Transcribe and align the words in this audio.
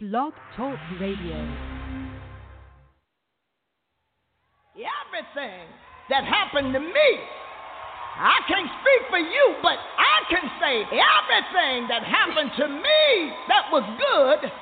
Blog 0.00 0.32
Talk 0.56 0.78
Radio. 1.00 1.34
Everything 4.78 5.66
that 6.08 6.22
happened 6.22 6.72
to 6.72 6.78
me, 6.78 7.10
I 8.16 8.38
can't 8.46 8.70
speak 8.78 9.10
for 9.10 9.18
you, 9.18 9.56
but 9.60 9.74
I 9.74 10.22
can 10.30 10.48
say 10.62 10.82
everything 10.86 11.88
that 11.88 12.04
happened 12.04 12.52
to 12.58 12.68
me 12.68 13.32
that 13.48 13.72
was 13.72 13.82
good 13.98 14.52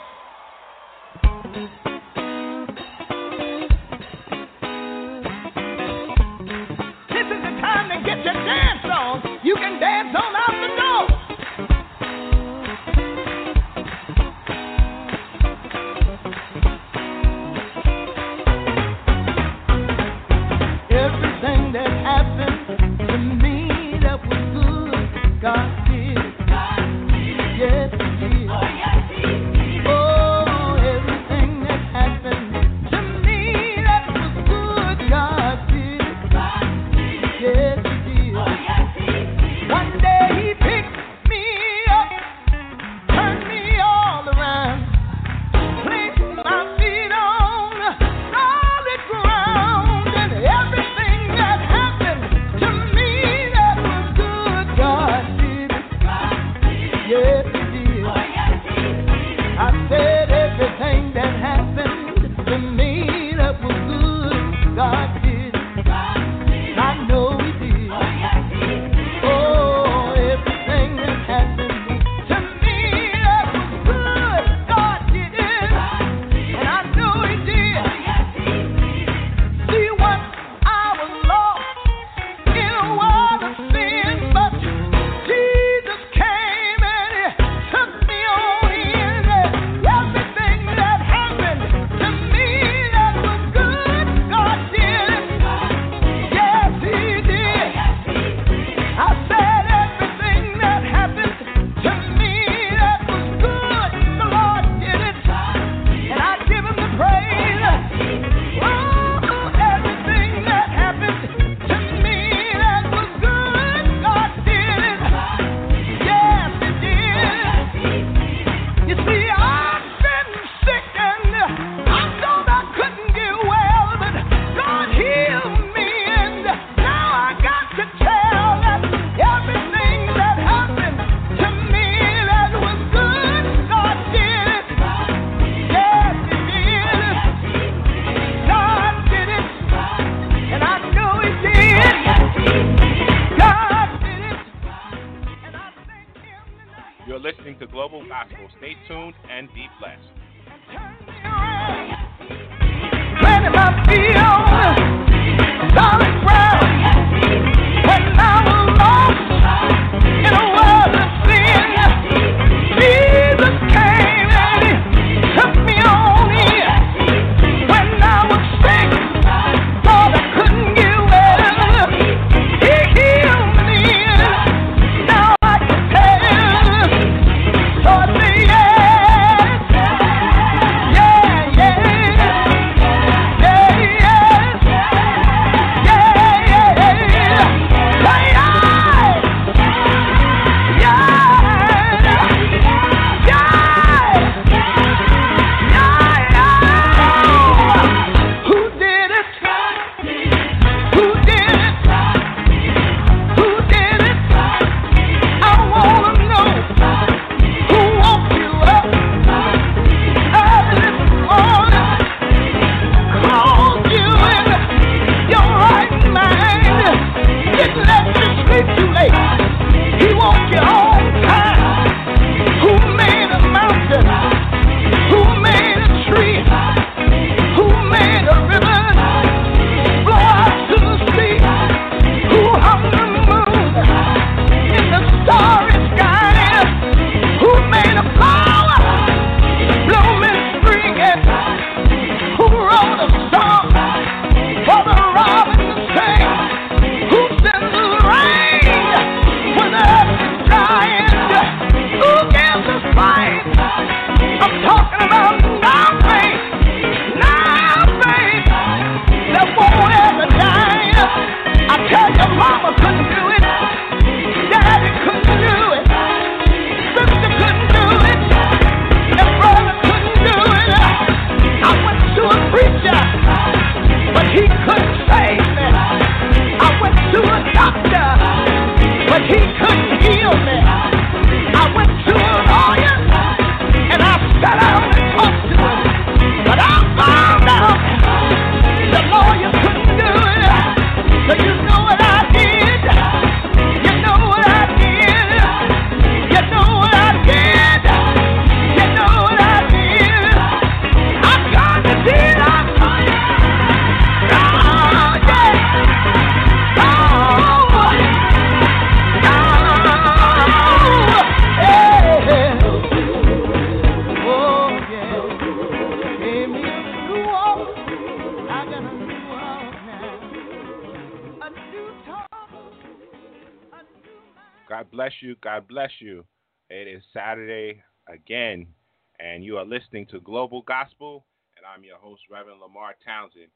and 329.36 329.44
you 329.44 329.58
are 329.58 329.66
listening 329.66 330.06
to 330.06 330.18
Global 330.20 330.62
Gospel, 330.62 331.26
and 331.58 331.66
I'm 331.66 331.84
your 331.84 331.98
host, 331.98 332.22
Reverend 332.30 332.58
LeMarr 332.58 332.96
Townsend. 333.04 333.52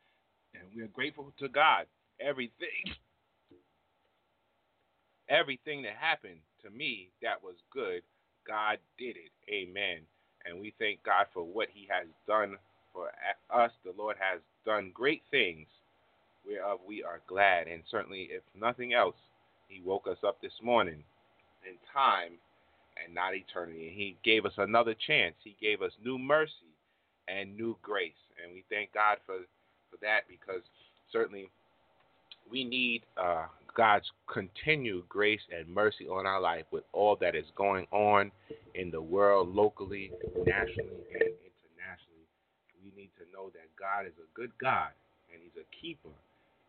And 0.52 0.64
we 0.76 0.82
are 0.82 0.88
grateful 0.88 1.32
to 1.38 1.48
God. 1.48 1.86
Everything, 2.20 2.84
everything 5.30 5.80
that 5.80 5.96
happened 5.98 6.40
to 6.62 6.68
me 6.68 7.08
that 7.22 7.42
was 7.42 7.54
good, 7.72 8.02
God 8.46 8.76
did 8.98 9.16
it. 9.16 9.32
Amen. 9.50 10.00
And 10.44 10.60
we 10.60 10.74
thank 10.78 11.02
God 11.02 11.24
for 11.32 11.44
what 11.44 11.68
He 11.72 11.88
has 11.90 12.08
done 12.26 12.58
for 12.92 13.08
us. 13.48 13.70
The 13.82 13.94
Lord 13.96 14.16
has 14.20 14.42
done 14.66 14.92
great 14.92 15.22
things 15.30 15.66
whereof 16.46 16.80
we 16.86 17.02
are 17.02 17.22
glad. 17.26 17.68
And 17.68 17.82
certainly, 17.90 18.28
if 18.30 18.42
nothing 18.54 18.92
else, 18.92 19.16
He 19.66 19.80
woke 19.80 20.06
us 20.06 20.18
up 20.28 20.42
this 20.42 20.60
morning 20.62 21.02
in 21.66 21.76
time 21.90 22.32
and 23.02 23.14
not 23.14 23.34
eternity. 23.34 23.88
And 23.88 23.96
He 23.96 24.16
gave 24.24 24.44
us 24.46 24.52
another 24.56 24.94
chance. 25.06 25.34
He 25.42 25.56
gave 25.60 25.82
us 25.82 25.92
new 26.04 26.18
mercy 26.18 26.70
and 27.28 27.56
new 27.56 27.76
grace. 27.82 28.12
And 28.42 28.52
we 28.54 28.64
thank 28.70 28.92
God 28.92 29.18
for, 29.26 29.36
for 29.90 29.96
that 30.02 30.20
because 30.28 30.62
certainly 31.12 31.50
we 32.50 32.64
need 32.64 33.02
uh, 33.16 33.46
God's 33.76 34.10
continued 34.32 35.08
grace 35.08 35.40
and 35.56 35.68
mercy 35.68 36.08
on 36.08 36.26
our 36.26 36.40
life 36.40 36.64
with 36.70 36.84
all 36.92 37.16
that 37.20 37.34
is 37.34 37.46
going 37.56 37.86
on 37.92 38.30
in 38.74 38.90
the 38.90 39.00
world, 39.00 39.54
locally, 39.54 40.10
nationally, 40.44 41.06
and 41.14 41.30
internationally. 41.46 42.26
We 42.82 42.92
need 42.96 43.10
to 43.18 43.24
know 43.32 43.50
that 43.50 43.68
God 43.78 44.06
is 44.06 44.12
a 44.18 44.28
good 44.34 44.50
God 44.60 44.90
and 45.32 45.40
He's 45.42 45.62
a 45.62 45.66
keeper 45.80 46.08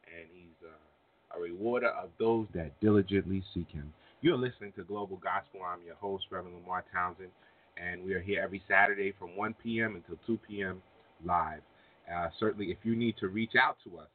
and 0.05 0.27
He's 0.33 0.57
a, 0.63 1.37
a 1.37 1.41
rewarder 1.41 1.89
of 1.89 2.09
those 2.19 2.47
that 2.53 2.79
diligently 2.81 3.43
seek 3.53 3.69
Him. 3.69 3.91
You're 4.23 4.37
listening 4.37 4.71
to 4.73 4.83
Global 4.83 5.17
Gospel. 5.17 5.61
I'm 5.65 5.83
your 5.83 5.95
host, 5.95 6.25
Reverend 6.29 6.57
LeMarr 6.57 6.83
Townsend, 6.93 7.31
and 7.75 8.03
we 8.03 8.13
are 8.13 8.19
here 8.19 8.39
every 8.43 8.61
Saturday 8.67 9.15
from 9.17 9.35
1 9.35 9.55
p.m. 9.63 9.95
until 9.95 10.15
2 10.27 10.39
p.m. 10.47 10.83
live. 11.25 11.61
Uh, 12.07 12.27
certainly, 12.39 12.67
if 12.67 12.77
you 12.83 12.95
need 12.95 13.15
to 13.17 13.29
reach 13.29 13.53
out 13.59 13.77
to 13.83 13.97
us, 13.97 14.09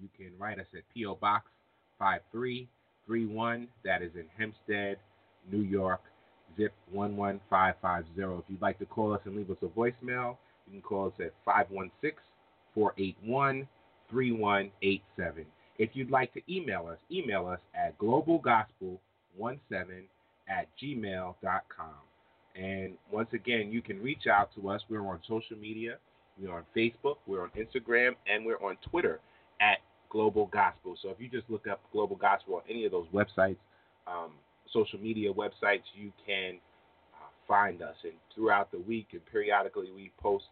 you 0.00 0.08
can 0.16 0.32
write 0.38 0.58
us 0.58 0.64
at 0.74 0.80
P.O. 0.94 1.16
Box 1.16 1.44
5331. 1.98 3.68
That 3.84 4.00
is 4.00 4.12
in 4.14 4.24
Hempstead, 4.38 4.96
New 5.52 5.60
York, 5.60 6.00
zip 6.56 6.72
11550. 6.90 8.38
If 8.38 8.44
you'd 8.48 8.62
like 8.62 8.78
to 8.78 8.86
call 8.86 9.12
us 9.12 9.20
and 9.26 9.36
leave 9.36 9.50
us 9.50 9.58
a 9.60 9.66
voicemail, 9.66 10.38
you 10.66 10.72
can 10.72 10.80
call 10.80 11.08
us 11.08 11.12
at 11.20 11.34
516 11.44 12.12
481 12.74 13.68
3187. 14.10 15.44
If 15.80 15.90
you'd 15.94 16.10
like 16.10 16.30
to 16.34 16.42
email 16.46 16.88
us, 16.92 16.98
email 17.10 17.46
us 17.46 17.58
at 17.74 17.98
globalgospel17 17.98 18.98
at 20.46 20.66
gmail.com. 20.82 21.94
And 22.54 22.92
once 23.10 23.30
again, 23.32 23.72
you 23.72 23.80
can 23.80 24.02
reach 24.02 24.26
out 24.30 24.50
to 24.56 24.68
us. 24.68 24.82
We're 24.90 25.06
on 25.06 25.20
social 25.26 25.56
media. 25.56 25.96
We're 26.38 26.52
on 26.52 26.64
Facebook. 26.76 27.16
We're 27.26 27.44
on 27.44 27.50
Instagram. 27.56 28.10
And 28.30 28.44
we're 28.44 28.62
on 28.62 28.76
Twitter 28.90 29.20
at 29.62 29.78
Global 30.10 30.50
Gospel. 30.52 30.96
So 31.00 31.08
if 31.08 31.16
you 31.18 31.30
just 31.30 31.48
look 31.48 31.66
up 31.66 31.80
Global 31.94 32.16
Gospel 32.16 32.56
on 32.56 32.62
any 32.68 32.84
of 32.84 32.92
those 32.92 33.06
websites, 33.14 33.56
um, 34.06 34.32
social 34.74 34.98
media 34.98 35.32
websites, 35.32 35.84
you 35.94 36.12
can 36.26 36.58
uh, 37.14 37.30
find 37.48 37.80
us. 37.80 37.96
And 38.04 38.12
throughout 38.34 38.70
the 38.70 38.80
week 38.80 39.06
and 39.12 39.22
periodically, 39.32 39.88
we 39.96 40.12
post 40.20 40.44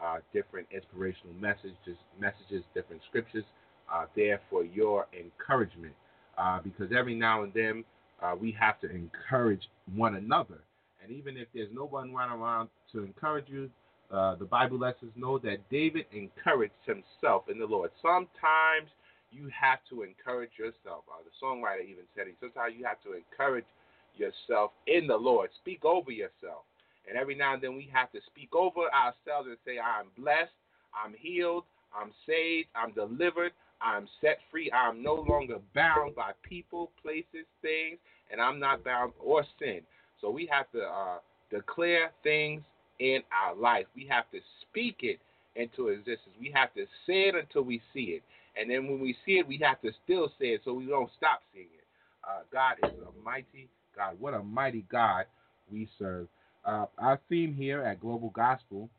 uh, 0.00 0.18
different 0.32 0.68
inspirational 0.70 1.34
messages, 1.40 1.74
messages, 2.20 2.62
different 2.72 3.02
scriptures 3.08 3.44
uh, 3.92 4.06
there 4.14 4.40
for 4.50 4.64
your 4.64 5.06
encouragement. 5.18 5.94
Uh, 6.38 6.60
because 6.62 6.90
every 6.96 7.14
now 7.14 7.42
and 7.44 7.52
then 7.54 7.84
uh, 8.22 8.34
we 8.38 8.52
have 8.52 8.78
to 8.80 8.90
encourage 8.90 9.62
one 9.94 10.16
another. 10.16 10.58
And 11.02 11.16
even 11.16 11.36
if 11.36 11.48
there's 11.54 11.70
no 11.72 11.86
one 11.86 12.10
around 12.10 12.68
to 12.92 13.04
encourage 13.04 13.48
you, 13.48 13.70
uh, 14.10 14.36
the 14.36 14.44
Bible 14.44 14.78
lets 14.78 15.02
us 15.02 15.08
know 15.16 15.38
that 15.38 15.58
David 15.70 16.06
encouraged 16.12 16.74
himself 16.84 17.44
in 17.48 17.58
the 17.58 17.66
Lord. 17.66 17.90
Sometimes 18.02 18.90
you 19.30 19.48
have 19.48 19.78
to 19.90 20.02
encourage 20.02 20.52
yourself. 20.58 21.04
Uh, 21.10 21.22
the 21.24 21.34
songwriter 21.44 21.82
even 21.82 22.04
said 22.14 22.28
it. 22.28 22.36
Sometimes 22.40 22.74
you 22.76 22.84
have 22.84 23.02
to 23.02 23.14
encourage 23.14 23.66
yourself 24.14 24.72
in 24.86 25.06
the 25.06 25.16
Lord. 25.16 25.50
Speak 25.60 25.84
over 25.84 26.10
yourself. 26.10 26.64
And 27.08 27.16
every 27.16 27.34
now 27.34 27.54
and 27.54 27.62
then 27.62 27.76
we 27.76 27.88
have 27.92 28.10
to 28.12 28.20
speak 28.26 28.54
over 28.54 28.82
ourselves 28.92 29.48
and 29.48 29.56
say, 29.64 29.78
I'm 29.78 30.06
blessed, 30.18 30.54
I'm 30.92 31.14
healed, 31.18 31.64
I'm 31.94 32.10
saved, 32.26 32.68
I'm 32.74 32.92
delivered, 32.92 33.52
I'm 33.82 34.08
set 34.20 34.38
free, 34.50 34.70
I'm 34.72 35.02
no 35.02 35.14
longer 35.14 35.58
bound 35.74 36.14
by 36.16 36.32
people, 36.42 36.92
places, 37.02 37.46
things, 37.62 37.98
and 38.32 38.40
I'm 38.40 38.58
not 38.58 38.84
bound 38.84 39.12
or 39.20 39.44
sin. 39.58 39.82
So 40.20 40.30
we 40.30 40.46
have 40.52 40.70
to 40.72 40.82
uh, 40.82 41.18
declare 41.50 42.12
things 42.22 42.62
in 43.00 43.20
our 43.32 43.54
life. 43.54 43.86
We 43.94 44.06
have 44.08 44.30
to 44.32 44.40
speak 44.62 44.98
it 45.02 45.20
into 45.56 45.88
existence. 45.88 46.34
We 46.40 46.52
have 46.54 46.72
to 46.74 46.86
say 47.06 47.28
it 47.28 47.34
until 47.34 47.62
we 47.62 47.82
see 47.94 48.18
it. 48.18 48.22
And 48.60 48.70
then 48.70 48.88
when 48.88 49.00
we 49.00 49.16
see 49.26 49.38
it, 49.38 49.46
we 49.48 49.58
have 49.62 49.80
to 49.82 49.92
still 50.04 50.30
say 50.40 50.48
it 50.48 50.62
so 50.64 50.74
we 50.74 50.86
don't 50.86 51.10
stop 51.16 51.42
seeing 51.52 51.66
it. 51.66 51.84
Uh, 52.28 52.40
God 52.52 52.76
is 52.84 52.98
a 53.00 53.24
mighty 53.24 53.68
God. 53.96 54.16
What 54.20 54.34
a 54.34 54.42
mighty 54.42 54.84
God 54.90 55.26
we 55.70 55.88
serve. 55.98 56.28
Uh, 56.64 56.86
our 56.98 57.20
theme 57.28 57.54
here 57.54 57.82
at 57.82 58.00
Global 58.00 58.30
Gospel 58.30 58.90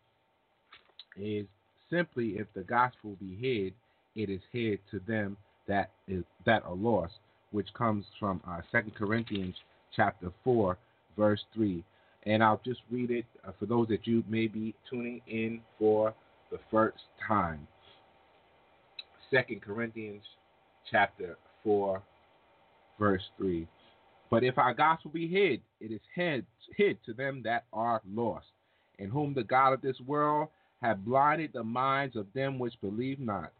is 1.17 1.45
simply 1.91 2.37
if 2.37 2.47
the 2.55 2.63
gospel 2.63 3.17
be 3.19 3.35
hid, 3.35 3.73
it 4.17 4.29
is 4.29 4.41
hid 4.51 4.79
to 4.91 4.99
them 5.07 5.37
that 5.67 5.91
is 6.07 6.23
that 6.45 6.63
are 6.65 6.75
lost, 6.75 7.13
which 7.51 7.67
comes 7.73 8.03
from 8.19 8.41
uh, 8.47 8.61
2 8.71 8.91
Corinthians 8.97 9.55
chapter 9.95 10.31
4, 10.43 10.77
verse 11.15 11.41
3. 11.53 11.83
And 12.25 12.43
I'll 12.43 12.59
just 12.65 12.81
read 12.91 13.11
it 13.11 13.25
uh, 13.47 13.51
for 13.57 13.67
those 13.67 13.87
that 13.89 14.05
you 14.05 14.23
may 14.27 14.47
be 14.47 14.75
tuning 14.89 15.21
in 15.27 15.61
for 15.79 16.13
the 16.51 16.59
first 16.71 17.03
time. 17.25 17.67
2 19.31 19.37
Corinthians 19.61 20.23
chapter 20.89 21.37
4, 21.63 22.01
verse 22.99 23.23
3. 23.37 23.67
But 24.29 24.43
if 24.43 24.57
our 24.57 24.73
gospel 24.73 25.11
be 25.11 25.27
hid, 25.27 25.61
it 25.79 25.93
is 25.93 26.01
hid, 26.15 26.45
hid 26.75 26.97
to 27.05 27.13
them 27.13 27.41
that 27.43 27.65
are 27.71 28.01
lost, 28.13 28.47
in 28.99 29.09
whom 29.09 29.33
the 29.33 29.43
God 29.43 29.73
of 29.73 29.81
this 29.81 29.99
world 30.05 30.49
hath 30.81 30.97
blinded 30.97 31.51
the 31.53 31.63
minds 31.63 32.15
of 32.15 32.27
them 32.33 32.59
which 32.59 32.73
believe 32.81 33.19
not, 33.19 33.51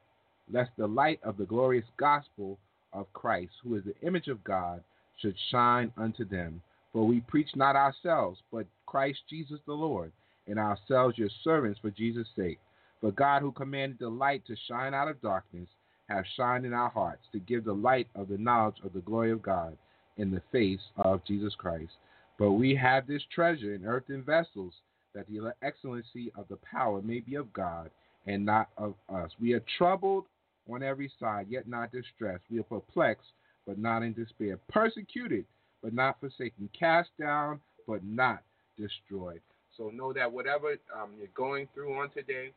lest 0.52 0.72
the 0.78 0.88
light 0.88 1.20
of 1.24 1.38
the 1.38 1.46
glorious 1.46 1.86
gospel 1.98 2.58
of 2.94 3.12
Christ, 3.14 3.52
who 3.64 3.76
is 3.76 3.84
the 3.84 4.08
image 4.08 4.28
of 4.28 4.44
God, 4.44 4.84
should 5.22 5.36
shine 5.52 5.92
unto 5.98 6.26
them. 6.26 6.62
For 6.94 7.06
we 7.06 7.22
preach 7.22 7.50
not 7.56 7.76
ourselves, 7.76 8.40
but 8.52 8.66
Christ 8.86 9.20
Jesus 9.30 9.60
the 9.66 9.74
Lord, 9.74 10.12
and 10.48 10.58
ourselves 10.58 11.18
your 11.18 11.30
servants 11.44 11.80
for 11.82 11.92
Jesus' 11.92 12.28
sake. 12.36 12.60
For 13.02 13.12
God, 13.12 13.42
who 13.42 13.52
commanded 13.52 14.00
the 14.00 14.10
light 14.10 14.46
to 14.48 14.56
shine 14.68 14.94
out 14.94 15.08
of 15.08 15.22
darkness, 15.22 15.68
hath 16.08 16.26
shined 16.36 16.66
in 16.66 16.74
our 16.74 16.90
hearts 16.90 17.24
to 17.34 17.40
give 17.40 17.66
the 17.66 17.74
light 17.74 18.08
of 18.16 18.30
the 18.30 18.38
knowledge 18.38 18.78
of 18.84 18.94
the 18.94 19.02
glory 19.02 19.32
of 19.32 19.42
God 19.42 19.78
in 20.16 20.32
the 20.32 20.42
face 20.52 20.80
of 20.98 21.24
Jesus 21.26 21.54
Christ. 21.56 21.92
But 22.40 22.54
we 22.54 22.76
have 22.76 23.06
this 23.06 23.24
treasure 23.34 23.76
in 23.76 23.86
earthen 23.86 24.24
vessels, 24.24 24.74
that 25.14 25.28
the 25.28 25.54
excellency 25.62 26.32
of 26.36 26.48
the 26.48 26.58
power 26.58 27.02
may 27.02 27.20
be 27.20 27.36
of 27.36 27.52
God 27.52 27.90
and 28.26 28.46
not 28.46 28.70
of 28.78 28.94
us. 29.10 29.32
We 29.40 29.54
are 29.54 29.64
troubled 29.78 30.26
on 30.70 30.84
every 30.84 31.12
side, 31.20 31.48
yet 31.50 31.68
not 31.68 31.92
distressed. 31.92 32.44
We 32.50 32.60
are 32.60 32.64
perplexed, 32.64 33.32
but 33.66 33.78
not 33.78 34.04
in 34.04 34.14
despair. 34.14 34.60
Persecuted, 34.70 35.46
but 35.84 35.94
not 35.94 36.20
forsaken. 36.20 36.70
Cast 36.78 37.10
down, 37.20 37.60
but 37.88 38.04
not 38.04 38.44
destroyed. 38.78 39.42
So 39.76 39.90
know 39.90 40.12
that 40.14 40.32
whatever 40.32 40.76
um, 40.96 41.12
you're 41.18 41.28
going 41.36 41.68
through 41.74 42.00
on 42.00 42.10
today, 42.10 42.52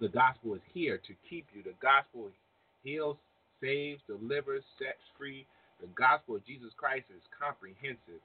the 0.00 0.08
gospel 0.08 0.54
is 0.54 0.60
here 0.72 0.98
to 0.98 1.14
keep 1.28 1.46
you. 1.54 1.62
The 1.62 1.74
gospel 1.82 2.30
heals, 2.82 3.16
saves, 3.60 4.00
delivers, 4.06 4.62
sets 4.78 5.02
free, 5.18 5.46
the 5.80 5.88
gospel 5.96 6.36
of 6.36 6.46
Jesus 6.46 6.70
Christ 6.76 7.06
is 7.14 7.22
comprehensive. 7.32 8.20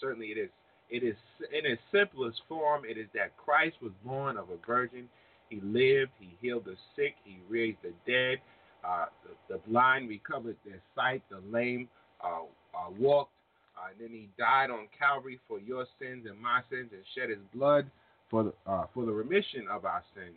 Certainly, 0.00 0.28
it 0.28 0.38
is. 0.38 0.50
It 0.88 1.02
is 1.02 1.16
in 1.50 1.66
its 1.66 1.82
simplest 1.90 2.42
form. 2.48 2.84
It 2.88 2.96
is 2.96 3.08
that 3.14 3.36
Christ 3.36 3.76
was 3.82 3.90
born 4.04 4.36
of 4.36 4.50
a 4.50 4.66
virgin. 4.66 5.08
He 5.48 5.60
lived. 5.62 6.12
He 6.18 6.36
healed 6.40 6.64
the 6.64 6.76
sick. 6.94 7.14
He 7.24 7.38
raised 7.48 7.78
the 7.82 7.92
dead. 8.06 8.38
Uh, 8.84 9.06
the, 9.24 9.54
the, 9.54 9.60
blind 9.68 10.08
recovered 10.08 10.56
their 10.64 10.80
sight. 10.94 11.22
The 11.30 11.40
lame 11.50 11.88
uh, 12.22 12.44
uh, 12.74 12.90
walked. 12.98 13.32
Uh, 13.76 13.90
and 13.90 14.00
then 14.00 14.08
he 14.10 14.28
died 14.38 14.70
on 14.70 14.88
Calvary 14.98 15.38
for 15.48 15.58
your 15.58 15.86
sins 16.00 16.26
and 16.28 16.40
my 16.40 16.60
sins, 16.70 16.90
and 16.92 17.02
shed 17.14 17.30
his 17.30 17.44
blood 17.54 17.90
for 18.30 18.44
the, 18.44 18.52
uh, 18.66 18.86
for 18.94 19.04
the 19.04 19.12
remission 19.12 19.66
of 19.70 19.84
our 19.84 20.02
sins. 20.14 20.36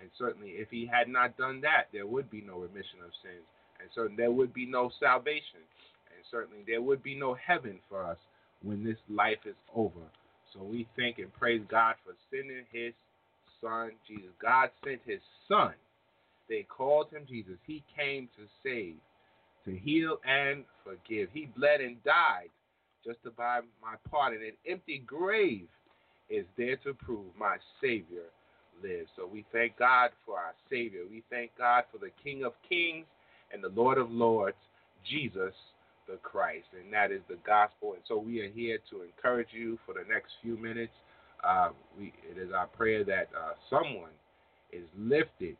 And 0.00 0.10
certainly, 0.18 0.50
if 0.50 0.68
he 0.70 0.88
had 0.90 1.08
not 1.08 1.36
done 1.36 1.60
that, 1.60 1.88
there 1.92 2.06
would 2.06 2.30
be 2.30 2.40
no 2.40 2.58
remission 2.58 3.04
of 3.04 3.12
sins, 3.22 3.44
and 3.80 3.88
certainly 3.94 4.16
there 4.16 4.32
would 4.32 4.54
be 4.54 4.66
no 4.66 4.90
salvation 4.98 5.60
And 6.08 6.24
certainly 6.30 6.64
there 6.66 6.80
would 6.82 7.02
be 7.02 7.14
no 7.14 7.34
heaven 7.34 7.78
for 7.88 8.04
us 8.04 8.16
when 8.62 8.82
this 8.82 8.96
life 9.08 9.44
is 9.44 9.56
over. 9.74 10.00
So 10.52 10.62
we 10.62 10.88
thank 10.96 11.18
and 11.18 11.32
praise 11.32 11.62
God 11.68 11.94
for 12.04 12.14
sending 12.30 12.64
his 12.72 12.92
son, 13.60 13.92
Jesus. 14.06 14.30
God 14.40 14.70
sent 14.84 15.00
his 15.04 15.20
son. 15.48 15.74
They 16.48 16.62
called 16.64 17.10
him 17.10 17.24
Jesus. 17.28 17.56
He 17.66 17.82
came 17.96 18.28
to 18.36 18.42
save, 18.62 18.96
to 19.64 19.76
heal 19.76 20.18
and 20.26 20.64
forgive. 20.84 21.28
He 21.32 21.48
bled 21.56 21.80
and 21.80 22.02
died 22.02 22.50
just 23.04 23.22
to 23.22 23.30
buy 23.30 23.60
my 23.80 23.94
part 24.10 24.34
in 24.34 24.42
an 24.42 24.52
empty 24.68 25.02
grave 25.06 25.68
is 26.28 26.44
there 26.56 26.76
to 26.76 26.94
prove 26.94 27.26
my 27.38 27.56
Savior 27.80 28.28
lives. 28.82 29.08
So 29.16 29.26
we 29.26 29.44
thank 29.52 29.76
God 29.78 30.10
for 30.24 30.38
our 30.38 30.54
Savior. 30.68 31.00
We 31.10 31.22
thank 31.30 31.50
God 31.58 31.84
for 31.92 31.98
the 31.98 32.10
King 32.22 32.44
of 32.44 32.52
Kings 32.68 33.06
and 33.52 33.62
the 33.62 33.68
Lord 33.68 33.98
of 33.98 34.10
Lords, 34.10 34.56
Jesus 35.08 35.54
the 36.08 36.16
Christ. 36.22 36.66
And 36.78 36.92
that 36.92 37.12
is 37.12 37.20
the 37.28 37.38
gospel. 37.46 37.94
And 37.94 38.02
so 38.08 38.18
we 38.18 38.40
are 38.40 38.48
here 38.48 38.78
to 38.90 39.02
encourage 39.02 39.48
you 39.52 39.78
for 39.86 39.94
the 39.94 40.04
next 40.12 40.32
few 40.42 40.56
minutes. 40.56 40.92
Uh, 41.42 41.70
we, 41.98 42.12
it 42.30 42.38
is 42.38 42.52
our 42.52 42.66
prayer 42.66 43.04
that 43.04 43.28
uh, 43.36 43.52
someone 43.68 44.10
is 44.72 44.84
lifted 44.98 45.56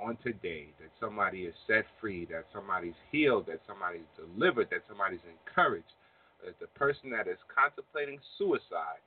on 0.00 0.16
today, 0.24 0.66
that 0.80 0.90
somebody 0.98 1.42
is 1.42 1.54
set 1.66 1.84
free, 2.00 2.26
that 2.26 2.44
somebody's 2.52 2.98
healed, 3.10 3.46
that 3.46 3.60
somebody's 3.66 4.08
delivered, 4.16 4.68
that 4.70 4.82
somebody's 4.88 5.20
encouraged, 5.28 5.92
that 6.44 6.58
the 6.60 6.66
person 6.78 7.10
that 7.10 7.28
is 7.28 7.38
contemplating 7.54 8.18
suicide 8.38 9.02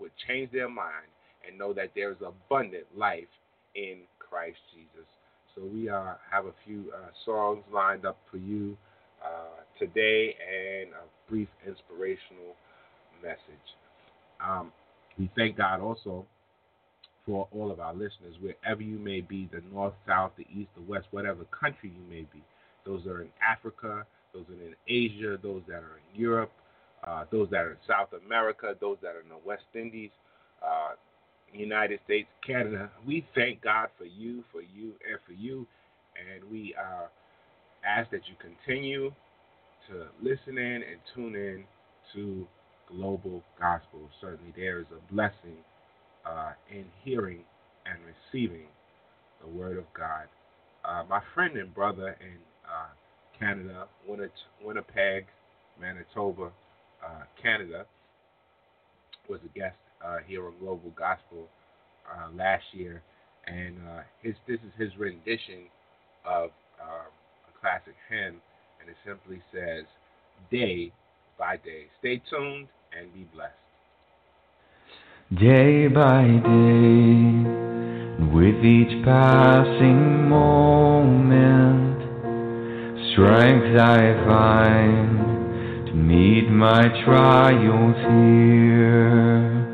would 0.00 0.10
change 0.26 0.50
their 0.50 0.68
mind 0.68 1.06
and 1.46 1.58
know 1.58 1.72
that 1.72 1.90
there 1.94 2.10
is 2.10 2.18
abundant 2.24 2.84
life 2.96 3.30
in 3.74 3.98
Christ 4.18 4.58
Jesus. 4.74 5.06
So 5.54 5.62
we 5.62 5.88
uh, 5.88 6.14
have 6.30 6.46
a 6.46 6.54
few 6.66 6.92
uh, 6.94 7.10
songs 7.24 7.62
lined 7.72 8.06
up 8.06 8.18
for 8.30 8.38
you 8.38 8.76
uh, 9.24 9.62
today 9.78 10.34
and 10.40 10.90
a 10.90 11.30
brief 11.30 11.48
inspirational 11.66 12.54
message. 13.22 13.66
Um, 14.40 14.72
we 15.20 15.30
thank 15.36 15.58
God 15.58 15.80
also 15.80 16.24
for 17.26 17.46
all 17.52 17.70
of 17.70 17.78
our 17.78 17.92
listeners, 17.92 18.34
wherever 18.40 18.80
you 18.80 18.98
may 18.98 19.20
be 19.20 19.48
the 19.52 19.62
north, 19.70 19.92
south, 20.06 20.32
the 20.38 20.46
east, 20.50 20.70
the 20.74 20.82
west, 20.90 21.06
whatever 21.10 21.44
country 21.44 21.92
you 21.94 22.10
may 22.10 22.22
be. 22.32 22.42
Those 22.86 23.04
that 23.04 23.10
are 23.10 23.20
in 23.20 23.28
Africa, 23.46 24.06
those 24.32 24.46
that 24.48 24.56
are 24.58 24.66
in 24.68 24.74
Asia, 24.88 25.38
those 25.42 25.60
that 25.68 25.82
are 25.82 25.98
in 25.98 26.20
Europe, 26.20 26.50
uh, 27.06 27.24
those 27.30 27.50
that 27.50 27.58
are 27.58 27.72
in 27.72 27.76
South 27.86 28.08
America, 28.26 28.74
those 28.80 28.96
that 29.02 29.08
are 29.08 29.20
in 29.20 29.28
the 29.28 29.38
West 29.44 29.64
Indies, 29.74 30.10
uh, 30.66 30.92
United 31.52 32.00
States, 32.06 32.28
Canada. 32.46 32.90
We 33.06 33.26
thank 33.34 33.60
God 33.60 33.88
for 33.98 34.06
you, 34.06 34.42
for 34.50 34.62
you, 34.62 34.94
and 35.06 35.18
for 35.26 35.32
you. 35.32 35.66
And 36.16 36.50
we 36.50 36.74
uh, 36.80 37.08
ask 37.84 38.10
that 38.10 38.22
you 38.26 38.34
continue 38.40 39.12
to 39.90 40.06
listen 40.22 40.56
in 40.56 40.82
and 40.82 40.98
tune 41.14 41.34
in 41.34 41.64
to 42.14 42.46
Global 42.94 43.42
Gospel. 43.58 44.00
Certainly, 44.20 44.52
there 44.56 44.80
is 44.80 44.86
a 44.90 45.12
blessing 45.12 45.58
uh, 46.24 46.52
in 46.70 46.84
hearing 47.04 47.44
and 47.86 47.98
receiving 48.04 48.66
the 49.40 49.48
Word 49.48 49.78
of 49.78 49.84
God. 49.96 50.26
Uh, 50.84 51.04
my 51.08 51.20
friend 51.34 51.56
and 51.56 51.74
brother 51.74 52.16
in 52.20 52.38
uh, 52.64 52.88
Canada, 53.38 53.86
Winnipeg, 54.62 55.26
Manitoba, 55.80 56.50
uh, 57.04 57.22
Canada, 57.42 57.86
was 59.28 59.40
a 59.44 59.58
guest 59.58 59.76
uh, 60.04 60.18
here 60.26 60.46
on 60.46 60.52
Global 60.60 60.92
Gospel 60.96 61.48
uh, 62.10 62.28
last 62.34 62.64
year, 62.72 63.02
and 63.46 63.76
his 64.22 64.34
this 64.46 64.58
is 64.60 64.72
his 64.78 64.90
rendition 64.98 65.68
of 66.24 66.50
um, 66.82 67.08
a 67.48 67.60
classic 67.60 67.94
hymn, 68.08 68.40
and 68.80 68.88
it 68.88 68.96
simply 69.06 69.40
says, 69.52 69.84
"Day 70.50 70.92
by 71.38 71.56
day." 71.56 71.86
Stay 72.00 72.20
tuned 72.30 72.68
and 72.98 73.12
be 73.14 73.22
blessed. 73.32 73.54
Day 75.38 75.86
by 75.86 76.24
day, 76.24 77.44
with 78.34 78.64
each 78.64 79.04
passing 79.04 80.28
moment, 80.28 82.00
strength 83.12 83.78
I 83.78 84.14
find 84.26 85.86
to 85.86 85.94
meet 85.94 86.48
my 86.50 86.88
trials 87.04 87.96
here. 88.10 89.66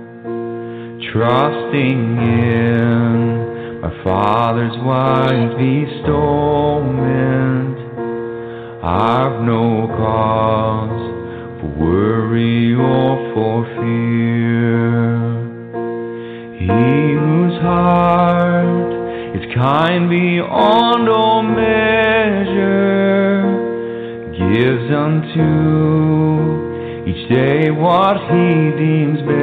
Trusting 1.12 2.18
in 2.18 3.80
my 3.80 4.04
Father's 4.04 4.76
wise 4.84 5.54
bestowment, 5.56 6.96
I've 8.84 9.40
no 9.42 9.86
cause 9.96 11.15
for 11.66 11.78
worry 11.78 12.74
or 12.74 13.34
for 13.34 13.64
fear. 13.76 15.16
He 16.58 17.14
whose 17.14 17.60
heart 17.60 18.92
is 19.36 19.54
kind 19.54 20.08
beyond 20.08 21.08
all 21.08 21.42
measure 21.42 22.84
gives 24.32 24.92
unto 24.92 25.48
each 27.08 27.28
day 27.28 27.70
what 27.70 28.16
he 28.16 28.70
deems 28.76 29.20
best. 29.22 29.36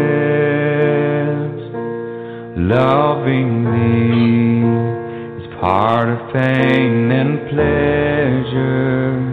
Loving 2.58 3.66
thee 3.74 4.64
is 5.44 5.48
part 5.60 6.10
of 6.10 6.34
pain 6.34 7.12
and 7.12 7.40
pleasure, 7.50 9.33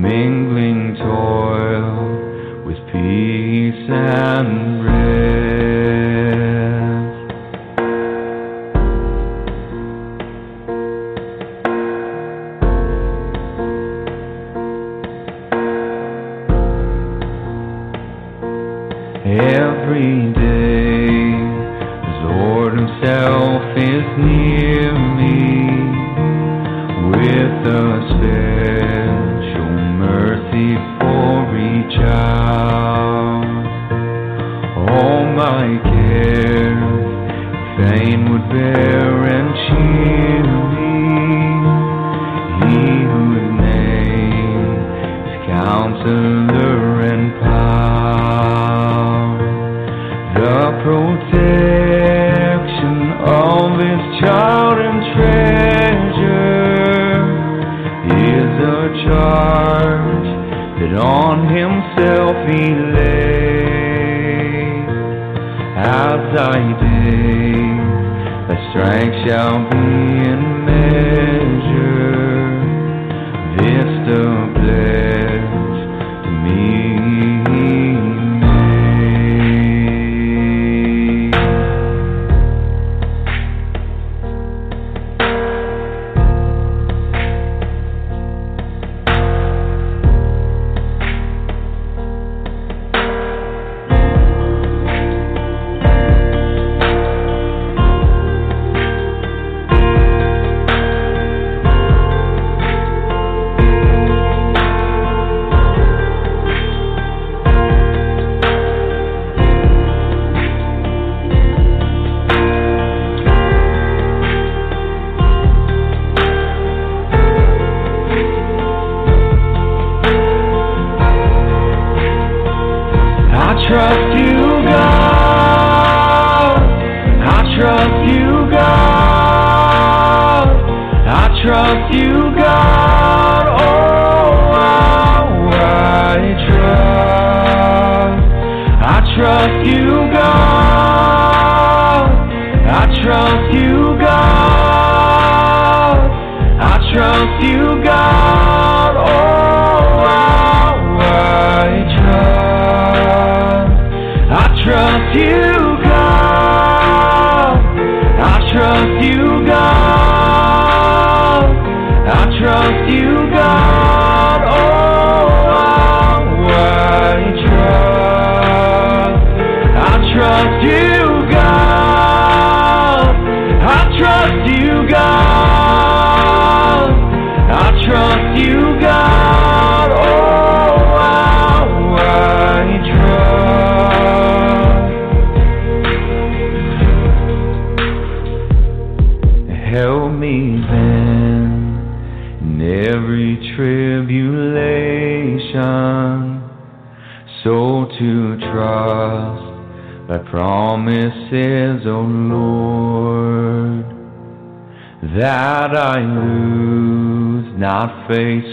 mingling 0.00 0.94
toil 0.96 2.64
with 2.64 2.78
peace 2.92 3.90
and 3.90 4.84
rest. 4.84 5.08
every 19.26 20.32
day. 20.32 21.18
The 22.04 22.28
Lord 22.28 22.72
Himself 22.78 23.62
is 23.76 24.04
near 24.18 24.92
me 25.18 25.38
with 27.10 27.66
a 27.66 28.17
hour. 31.96 33.44
All 34.90 35.24
my 35.34 35.66
fain 37.78 38.30
would 38.30 38.46
bear 38.50 39.24
and 39.36 39.48
cheer 39.64 40.44
me. 40.74 40.94
He 42.64 42.80
whose 43.10 43.48
name 43.60 44.70
is 45.26 45.36
Counselor 45.46 46.80
and 47.12 47.26
Power 47.40 47.88
the 50.34 50.58
protection 50.82 51.87
strength 69.58 69.87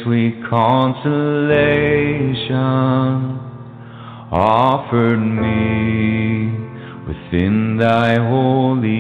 sweet 0.04 0.36
consolation 0.50 1.00
offered 4.30 5.18
me 5.18 6.52
within 7.08 7.78
thy 7.78 8.16
holy 8.16 8.95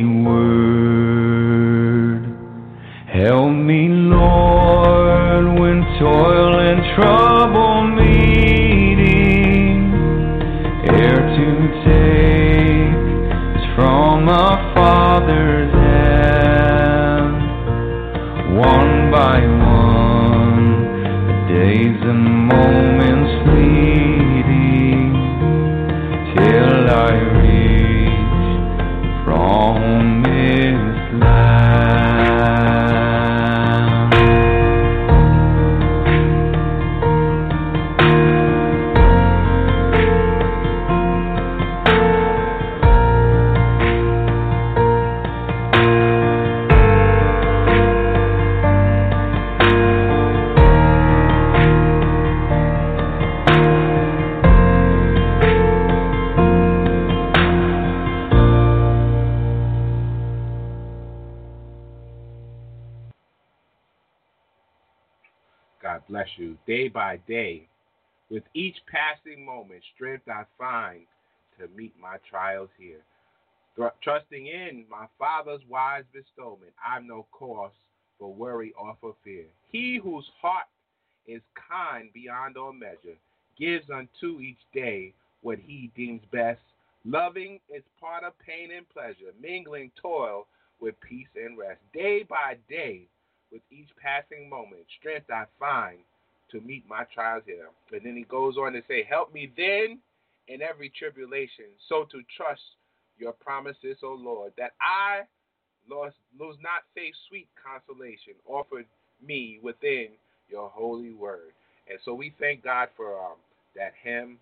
moment, 69.34 69.82
strength 69.96 70.28
I 70.28 70.44
find 70.58 71.02
to 71.60 71.68
meet 71.76 71.94
my 72.00 72.18
trials 72.30 72.70
here. 72.78 73.02
Trusting 74.02 74.48
in 74.48 74.86
my 74.90 75.06
Father's 75.18 75.62
wise 75.68 76.04
bestowment, 76.14 76.72
I've 76.86 77.04
no 77.04 77.26
cause 77.32 77.72
for 78.20 78.34
worry 78.34 78.74
or 78.80 78.96
for 79.02 79.16
fear. 79.24 79.46
He 79.72 80.00
whose 80.02 80.26
heart 80.42 80.68
is 81.28 81.42
kind 81.70 82.10
beyond 82.14 82.56
all 82.56 82.72
measure 82.72 83.18
gives 83.58 83.90
unto 83.90 84.40
each 84.40 84.60
day 84.74 85.14
what 85.42 85.58
he 85.60 85.92
deems 85.96 86.22
best. 86.32 86.62
Loving 87.04 87.60
is 87.74 87.84
part 88.00 88.24
of 88.24 88.34
pain 88.40 88.70
and 88.76 88.88
pleasure, 88.90 89.34
mingling 89.42 89.92
toil 90.02 90.48
with 90.80 90.96
peace 91.02 91.28
and 91.36 91.58
rest. 91.58 91.80
Day 91.94 92.24
by 92.24 92.58
day, 92.70 93.08
with 93.52 93.62
each 93.72 93.90
passing 94.02 94.50
moment, 94.50 94.82
strength 95.00 95.30
I 95.30 95.46
find 95.60 96.00
to 96.51 96.62
meet 96.62 96.88
my 96.88 97.03
trials 97.13 97.43
here. 97.45 97.67
And 97.91 98.01
then 98.05 98.15
he 98.15 98.23
goes 98.23 98.55
on 98.58 98.73
to 98.73 98.81
say, 98.88 99.03
Help 99.03 99.34
me 99.34 99.51
then 99.58 99.99
in 100.47 100.62
every 100.62 100.91
tribulation, 100.97 101.65
so 101.89 102.05
to 102.12 102.21
trust 102.38 102.62
your 103.17 103.31
promises, 103.31 103.97
O 104.03 104.13
Lord, 104.19 104.53
that 104.58 104.73
I 104.81 105.21
Lord, 105.89 106.13
lose 106.39 106.58
not 106.62 106.84
faith's 106.93 107.17
sweet 107.29 107.47
consolation 107.62 108.34
offered 108.47 108.86
me 109.25 109.60
within 109.62 110.10
your 110.49 110.69
holy 110.69 111.13
word. 111.13 111.53
And 111.89 111.99
so 112.03 112.13
we 112.13 112.34
thank 112.39 112.63
God 112.63 112.89
for 112.97 113.19
um, 113.19 113.36
that 113.75 113.93
hymn. 114.03 114.38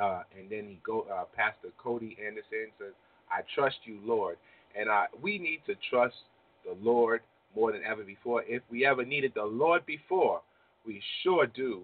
Uh, 0.00 0.22
and 0.38 0.50
then 0.50 0.66
he 0.68 0.80
go, 0.84 1.06
uh, 1.12 1.24
Pastor 1.34 1.68
Cody 1.82 2.16
Anderson 2.24 2.68
says, 2.78 2.92
"I 3.30 3.40
trust 3.54 3.76
you, 3.84 3.98
Lord." 4.04 4.36
And 4.78 4.90
uh, 4.90 5.04
we 5.22 5.38
need 5.38 5.60
to 5.66 5.74
trust 5.90 6.16
the 6.64 6.76
Lord 6.82 7.22
more 7.54 7.72
than 7.72 7.82
ever 7.82 8.02
before. 8.04 8.42
If 8.46 8.62
we 8.70 8.84
ever 8.84 9.04
needed 9.04 9.32
the 9.34 9.44
Lord 9.44 9.86
before, 9.86 10.42
we 10.86 11.02
sure 11.22 11.46
do 11.46 11.82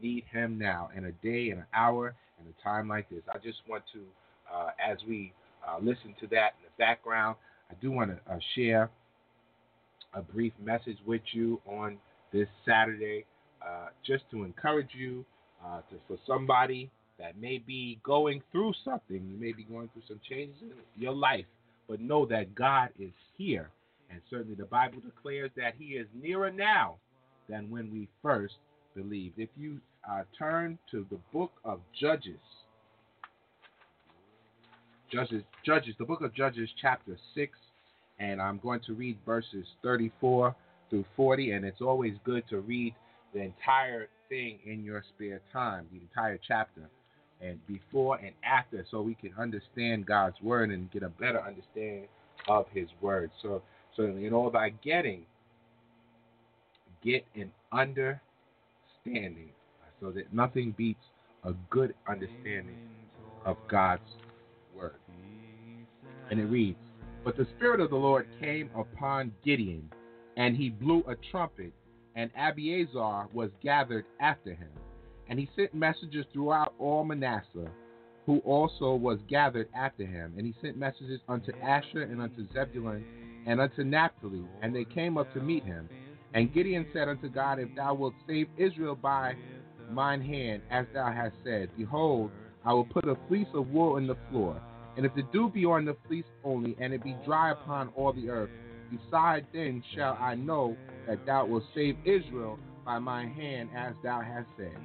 need 0.00 0.24
Him 0.30 0.58
now. 0.58 0.90
In 0.96 1.06
a 1.06 1.12
day, 1.12 1.50
in 1.50 1.58
an 1.58 1.66
hour, 1.74 2.14
in 2.40 2.46
a 2.46 2.62
time 2.62 2.88
like 2.88 3.08
this, 3.10 3.22
I 3.32 3.38
just 3.38 3.58
want 3.68 3.84
to, 3.92 4.00
uh, 4.52 4.70
as 4.84 4.98
we 5.06 5.32
uh, 5.66 5.78
listen 5.78 6.14
to 6.20 6.26
that 6.28 6.54
in 6.58 6.64
the 6.64 6.78
background, 6.78 7.36
I 7.70 7.74
do 7.80 7.90
want 7.90 8.10
to 8.10 8.32
uh, 8.32 8.38
share 8.54 8.90
a 10.14 10.22
brief 10.22 10.52
message 10.62 10.98
with 11.06 11.22
you 11.32 11.60
on 11.66 11.98
this 12.32 12.48
Saturday, 12.66 13.24
uh, 13.62 13.88
just 14.06 14.24
to 14.30 14.44
encourage 14.44 14.90
you, 14.92 15.24
uh, 15.64 15.80
to, 15.90 15.96
for 16.06 16.16
somebody 16.26 16.90
that 17.18 17.38
may 17.40 17.58
be 17.58 17.98
going 18.04 18.40
through 18.52 18.72
something. 18.84 19.28
You 19.28 19.36
may 19.38 19.52
be 19.52 19.64
going 19.64 19.88
through 19.92 20.02
some 20.06 20.20
changes 20.28 20.62
in 20.62 21.02
your 21.02 21.14
life, 21.14 21.44
but 21.88 22.00
know 22.00 22.24
that 22.26 22.54
God 22.54 22.90
is 22.98 23.10
here. 23.36 23.70
And 24.10 24.20
certainly 24.30 24.54
the 24.54 24.64
Bible 24.64 25.00
declares 25.04 25.50
that 25.56 25.74
He 25.78 25.94
is 25.94 26.06
nearer 26.14 26.50
now 26.50 26.96
than 27.48 27.70
when 27.70 27.90
we 27.92 28.08
first 28.22 28.54
believed. 28.94 29.38
If 29.38 29.48
you 29.56 29.80
uh, 30.08 30.22
turn 30.38 30.78
to 30.90 31.06
the 31.10 31.18
book 31.32 31.52
of 31.64 31.80
Judges, 31.98 32.40
Judges, 35.10 35.42
Judges, 35.64 35.94
the 35.98 36.04
book 36.04 36.20
of 36.20 36.34
Judges, 36.34 36.68
chapter 36.80 37.16
6, 37.34 37.52
and 38.18 38.42
I'm 38.42 38.58
going 38.58 38.80
to 38.86 38.94
read 38.94 39.16
verses 39.24 39.66
34 39.82 40.54
through 40.90 41.04
40. 41.16 41.52
And 41.52 41.64
it's 41.64 41.80
always 41.80 42.14
good 42.24 42.44
to 42.50 42.60
read 42.60 42.94
the 43.32 43.40
entire 43.40 44.08
thing 44.28 44.58
in 44.66 44.84
your 44.84 45.04
spare 45.14 45.40
time, 45.52 45.86
the 45.92 46.00
entire 46.00 46.38
chapter, 46.46 46.82
and 47.40 47.64
before 47.66 48.16
and 48.16 48.32
after, 48.42 48.84
so 48.90 49.00
we 49.00 49.14
can 49.14 49.30
understand 49.38 50.06
God's 50.06 50.36
word 50.42 50.70
and 50.70 50.90
get 50.90 51.02
a 51.02 51.08
better 51.08 51.40
understanding 51.40 52.08
of 52.48 52.66
His 52.72 52.88
word. 53.00 53.30
So, 53.42 53.62
so 53.96 54.04
in 54.04 54.32
all 54.32 54.50
thy 54.50 54.70
getting, 54.84 55.24
get 57.08 57.24
an 57.34 57.50
understanding, 57.72 59.50
so 60.00 60.10
that 60.10 60.32
nothing 60.32 60.74
beats 60.76 61.04
a 61.44 61.52
good 61.70 61.94
understanding 62.06 62.76
of 63.46 63.56
God's 63.70 64.02
word. 64.76 64.94
And 66.30 66.38
it 66.38 66.44
reads, 66.44 66.78
But 67.24 67.36
the 67.36 67.46
Spirit 67.56 67.80
of 67.80 67.90
the 67.90 67.96
Lord 67.96 68.26
came 68.40 68.68
upon 68.76 69.32
Gideon, 69.42 69.90
and 70.36 70.54
he 70.54 70.68
blew 70.68 71.02
a 71.08 71.14
trumpet, 71.30 71.72
and 72.14 72.30
Abiezer 72.34 73.32
was 73.32 73.50
gathered 73.62 74.04
after 74.20 74.50
him. 74.50 74.68
And 75.30 75.38
he 75.38 75.48
sent 75.56 75.74
messengers 75.74 76.26
throughout 76.32 76.74
all 76.78 77.04
Manasseh, 77.04 77.70
who 78.26 78.38
also 78.40 78.94
was 78.94 79.18
gathered 79.28 79.68
after 79.74 80.04
him. 80.04 80.34
And 80.36 80.46
he 80.46 80.54
sent 80.60 80.76
messages 80.76 81.20
unto 81.28 81.52
Asher 81.62 82.02
and 82.02 82.20
unto 82.20 82.46
Zebulun 82.52 83.04
and 83.46 83.60
unto 83.60 83.82
Naphtali, 83.84 84.44
and 84.62 84.74
they 84.74 84.84
came 84.84 85.16
up 85.16 85.32
to 85.32 85.40
meet 85.40 85.64
him. 85.64 85.88
And 86.34 86.52
Gideon 86.52 86.86
said 86.92 87.08
unto 87.08 87.28
God, 87.28 87.58
If 87.58 87.74
thou 87.74 87.94
wilt 87.94 88.14
save 88.26 88.48
Israel 88.56 88.94
by 88.94 89.34
mine 89.90 90.20
hand, 90.20 90.62
as 90.70 90.86
thou 90.92 91.10
hast 91.10 91.34
said, 91.44 91.70
behold, 91.76 92.30
I 92.64 92.72
will 92.72 92.84
put 92.84 93.08
a 93.08 93.16
fleece 93.28 93.48
of 93.54 93.68
wool 93.70 93.96
in 93.96 94.06
the 94.06 94.16
floor, 94.30 94.60
And 94.96 95.06
if 95.06 95.14
the 95.14 95.22
dew 95.32 95.48
be 95.48 95.64
on 95.64 95.84
the 95.84 95.96
fleece 96.06 96.24
only, 96.44 96.76
and 96.80 96.92
it 96.92 97.04
be 97.04 97.16
dry 97.24 97.52
upon 97.52 97.90
all 97.96 98.12
the 98.12 98.28
earth, 98.28 98.50
beside 98.90 99.46
then 99.52 99.82
shall 99.94 100.18
I 100.20 100.34
know 100.34 100.76
that 101.06 101.24
thou 101.24 101.46
wilt 101.46 101.64
save 101.74 101.96
Israel 102.04 102.58
by 102.84 102.98
my 102.98 103.26
hand, 103.26 103.70
as 103.74 103.94
thou 104.02 104.20
hast 104.20 104.48
said. 104.56 104.76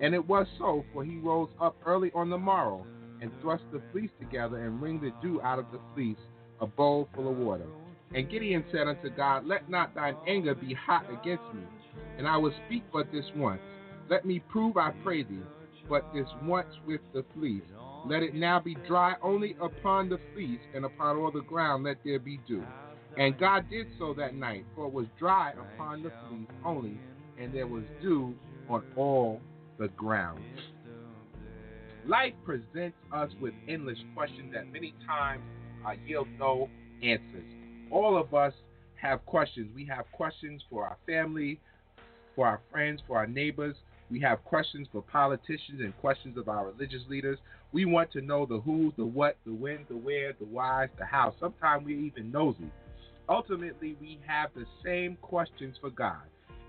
And 0.00 0.14
it 0.14 0.28
was 0.28 0.46
so, 0.58 0.84
for 0.92 1.04
he 1.04 1.16
rose 1.18 1.48
up 1.60 1.76
early 1.86 2.10
on 2.14 2.28
the 2.28 2.38
morrow, 2.38 2.84
and 3.20 3.30
thrust 3.40 3.62
the 3.72 3.80
fleece 3.92 4.10
together, 4.18 4.64
and 4.64 4.82
wringed 4.82 5.02
the 5.02 5.12
dew 5.22 5.40
out 5.42 5.60
of 5.60 5.66
the 5.70 5.78
fleece, 5.94 6.16
a 6.60 6.66
bowl 6.66 7.08
full 7.14 7.30
of 7.30 7.36
water. 7.36 7.66
And 8.14 8.28
Gideon 8.28 8.64
said 8.70 8.88
unto 8.88 9.10
God, 9.10 9.46
Let 9.46 9.70
not 9.70 9.94
thine 9.94 10.16
anger 10.26 10.54
be 10.54 10.74
hot 10.74 11.04
against 11.10 11.44
me, 11.54 11.62
and 12.18 12.28
I 12.28 12.36
will 12.36 12.52
speak 12.66 12.84
but 12.92 13.10
this 13.10 13.24
once. 13.34 13.60
Let 14.10 14.24
me 14.24 14.40
prove, 14.50 14.76
I 14.76 14.92
pray 15.02 15.22
thee, 15.22 15.40
but 15.88 16.04
this 16.12 16.28
once 16.42 16.68
with 16.86 17.00
the 17.14 17.24
fleece. 17.34 17.62
Let 18.06 18.22
it 18.22 18.34
now 18.34 18.60
be 18.60 18.74
dry 18.86 19.14
only 19.22 19.56
upon 19.60 20.08
the 20.08 20.18
fleece, 20.34 20.60
and 20.74 20.84
upon 20.84 21.16
all 21.16 21.30
the 21.30 21.42
ground 21.42 21.84
let 21.84 21.98
there 22.04 22.18
be 22.18 22.38
dew. 22.46 22.64
And 23.16 23.38
God 23.38 23.68
did 23.70 23.86
so 23.98 24.14
that 24.14 24.34
night, 24.34 24.64
for 24.74 24.86
it 24.86 24.92
was 24.92 25.06
dry 25.18 25.52
upon 25.52 26.02
the 26.02 26.10
fleece 26.28 26.48
only, 26.64 26.98
and 27.38 27.54
there 27.54 27.66
was 27.66 27.84
dew 28.00 28.34
on 28.68 28.82
all 28.96 29.40
the 29.78 29.88
ground. 29.88 30.40
Life 32.06 32.34
presents 32.44 32.96
us 33.12 33.30
with 33.40 33.54
endless 33.68 33.98
questions 34.14 34.52
that 34.52 34.72
many 34.72 34.92
times 35.06 35.42
uh, 35.86 35.92
yield 36.04 36.26
no 36.38 36.68
answers. 37.02 37.61
All 37.92 38.16
of 38.16 38.32
us 38.32 38.54
have 38.94 39.24
questions. 39.26 39.70
We 39.74 39.84
have 39.86 40.10
questions 40.12 40.62
for 40.70 40.84
our 40.84 40.96
family, 41.06 41.60
for 42.34 42.46
our 42.46 42.60
friends, 42.70 43.02
for 43.06 43.18
our 43.18 43.26
neighbors. 43.26 43.76
We 44.10 44.18
have 44.20 44.42
questions 44.44 44.88
for 44.90 45.02
politicians 45.02 45.80
and 45.80 45.96
questions 45.98 46.38
of 46.38 46.48
our 46.48 46.66
religious 46.66 47.02
leaders. 47.08 47.38
We 47.72 47.84
want 47.84 48.10
to 48.12 48.22
know 48.22 48.46
the 48.46 48.60
who, 48.60 48.92
the 48.96 49.04
what, 49.04 49.36
the 49.44 49.52
when, 49.52 49.84
the 49.88 49.96
where, 49.96 50.32
the 50.32 50.46
why, 50.46 50.88
the 50.98 51.04
how. 51.04 51.34
Sometimes 51.38 51.84
we're 51.84 52.00
even 52.00 52.30
nosy. 52.30 52.70
Ultimately, 53.28 53.96
we 54.00 54.18
have 54.26 54.50
the 54.54 54.64
same 54.84 55.16
questions 55.20 55.76
for 55.80 55.90
God. 55.90 56.22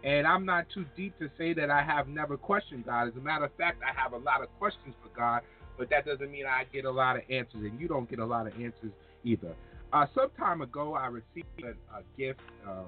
And 0.04 0.28
I'm 0.28 0.46
not 0.46 0.66
too 0.74 0.86
deep 0.98 1.18
to 1.20 1.30
say 1.38 1.54
that 1.54 1.70
I 1.70 1.82
have 1.84 2.10
never 2.10 2.36
questioned 2.36 2.86
God. 2.86 3.08
As 3.08 3.14
a 3.16 3.22
matter 3.22 3.46
of 3.46 3.52
fact, 3.58 3.82
I 3.82 3.98
have 4.00 4.12
a 4.12 4.18
lot 4.18 4.42
of 4.42 4.50
questions 4.60 4.94
for 5.02 5.10
God, 5.18 5.42
but 5.78 5.90
that 5.90 6.06
doesn't 6.06 6.30
mean 6.30 6.46
I 6.46 6.66
get 6.74 6.84
a 6.84 6.92
lot 6.92 7.16
of 7.16 7.22
answers, 7.30 7.64
and 7.64 7.80
you 7.80 7.88
don't 7.88 8.10
get 8.10 8.20
a 8.20 8.26
lot 8.26 8.46
of 8.46 8.54
answers 8.54 8.92
either. 9.24 9.56
Uh, 9.94 10.08
some 10.16 10.30
time 10.40 10.62
ago, 10.62 10.96
I 10.96 11.06
received 11.06 11.48
a, 11.64 11.70
a 11.96 12.02
gift 12.18 12.40
uh, 12.68 12.82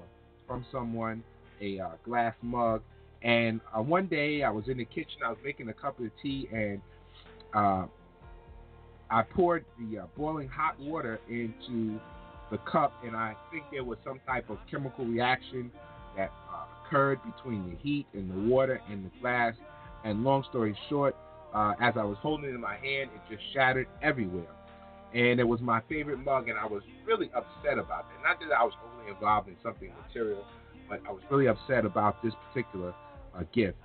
from 0.44 0.66
someone, 0.72 1.22
a 1.60 1.78
uh, 1.78 1.90
glass 2.04 2.34
mug, 2.42 2.82
and 3.22 3.60
uh, 3.72 3.80
one 3.80 4.06
day 4.06 4.42
I 4.42 4.50
was 4.50 4.64
in 4.66 4.78
the 4.78 4.84
kitchen, 4.84 5.20
I 5.24 5.28
was 5.28 5.38
making 5.44 5.68
a 5.68 5.72
cup 5.72 6.00
of 6.00 6.10
tea, 6.20 6.48
and 6.52 6.80
uh, 7.54 7.86
I 9.08 9.22
poured 9.22 9.64
the 9.78 10.00
uh, 10.00 10.06
boiling 10.16 10.48
hot 10.48 10.80
water 10.80 11.20
into 11.28 12.00
the 12.50 12.58
cup, 12.58 12.92
and 13.04 13.14
I 13.14 13.36
think 13.52 13.62
there 13.70 13.84
was 13.84 13.98
some 14.04 14.18
type 14.26 14.50
of 14.50 14.58
chemical 14.68 15.04
reaction 15.04 15.70
that 16.16 16.32
occurred 16.86 17.20
between 17.36 17.70
the 17.70 17.76
heat 17.76 18.06
and 18.14 18.28
the 18.28 18.52
water 18.52 18.80
and 18.90 19.04
the 19.04 19.10
glass. 19.20 19.54
And 20.04 20.24
long 20.24 20.44
story 20.50 20.76
short, 20.88 21.14
uh, 21.54 21.74
as 21.80 21.94
I 21.96 22.02
was 22.02 22.16
holding 22.20 22.50
it 22.50 22.54
in 22.54 22.60
my 22.60 22.76
hand, 22.76 23.10
it 23.14 23.20
just 23.30 23.42
shattered 23.54 23.86
everywhere. 24.02 24.46
And 25.14 25.40
it 25.40 25.44
was 25.44 25.60
my 25.60 25.80
favorite 25.88 26.18
mug, 26.18 26.48
and 26.48 26.58
I 26.58 26.66
was 26.66 26.82
really 27.06 27.30
upset 27.34 27.78
about 27.78 28.06
that. 28.08 28.22
Not 28.22 28.40
that 28.40 28.54
I 28.54 28.64
was 28.64 28.74
only 28.92 29.10
involved 29.10 29.48
in 29.48 29.56
something 29.62 29.92
material, 30.06 30.44
but 30.88 31.00
I 31.08 31.12
was 31.12 31.22
really 31.30 31.46
upset 31.46 31.84
about 31.84 32.22
this 32.22 32.34
particular 32.48 32.92
uh, 33.34 33.44
gift. 33.52 33.78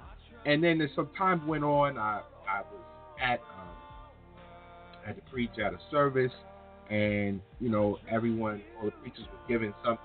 And 0.46 0.64
then 0.64 0.82
as 0.82 0.90
some 0.96 1.10
time 1.18 1.48
went 1.48 1.64
on, 1.64 1.98
I, 1.98 2.22
I 2.50 2.62
was 2.62 2.82
at 3.22 3.40
um, 3.40 3.68
had 5.06 5.16
to 5.16 5.22
preach 5.32 5.52
at 5.64 5.74
a 5.74 5.80
service, 5.90 6.32
and 6.90 7.42
you 7.60 7.70
know 7.70 8.00
everyone, 8.10 8.62
all 8.80 8.86
the 8.86 8.92
preachers 8.92 9.26
were 9.32 9.48
given 9.48 9.74
something, 9.84 10.04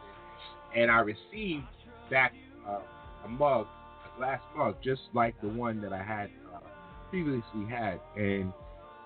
and 0.76 0.90
I 0.90 1.00
received 1.00 1.64
back 2.10 2.32
uh, 2.68 2.80
a 3.24 3.28
mug, 3.28 3.66
a 4.04 4.18
glass 4.18 4.40
mug, 4.56 4.76
just 4.82 5.02
like 5.14 5.40
the 5.40 5.48
one 5.48 5.80
that 5.80 5.92
I 5.92 6.02
had 6.02 6.30
uh, 6.54 6.58
previously 7.10 7.66
had, 7.68 8.00
and 8.16 8.52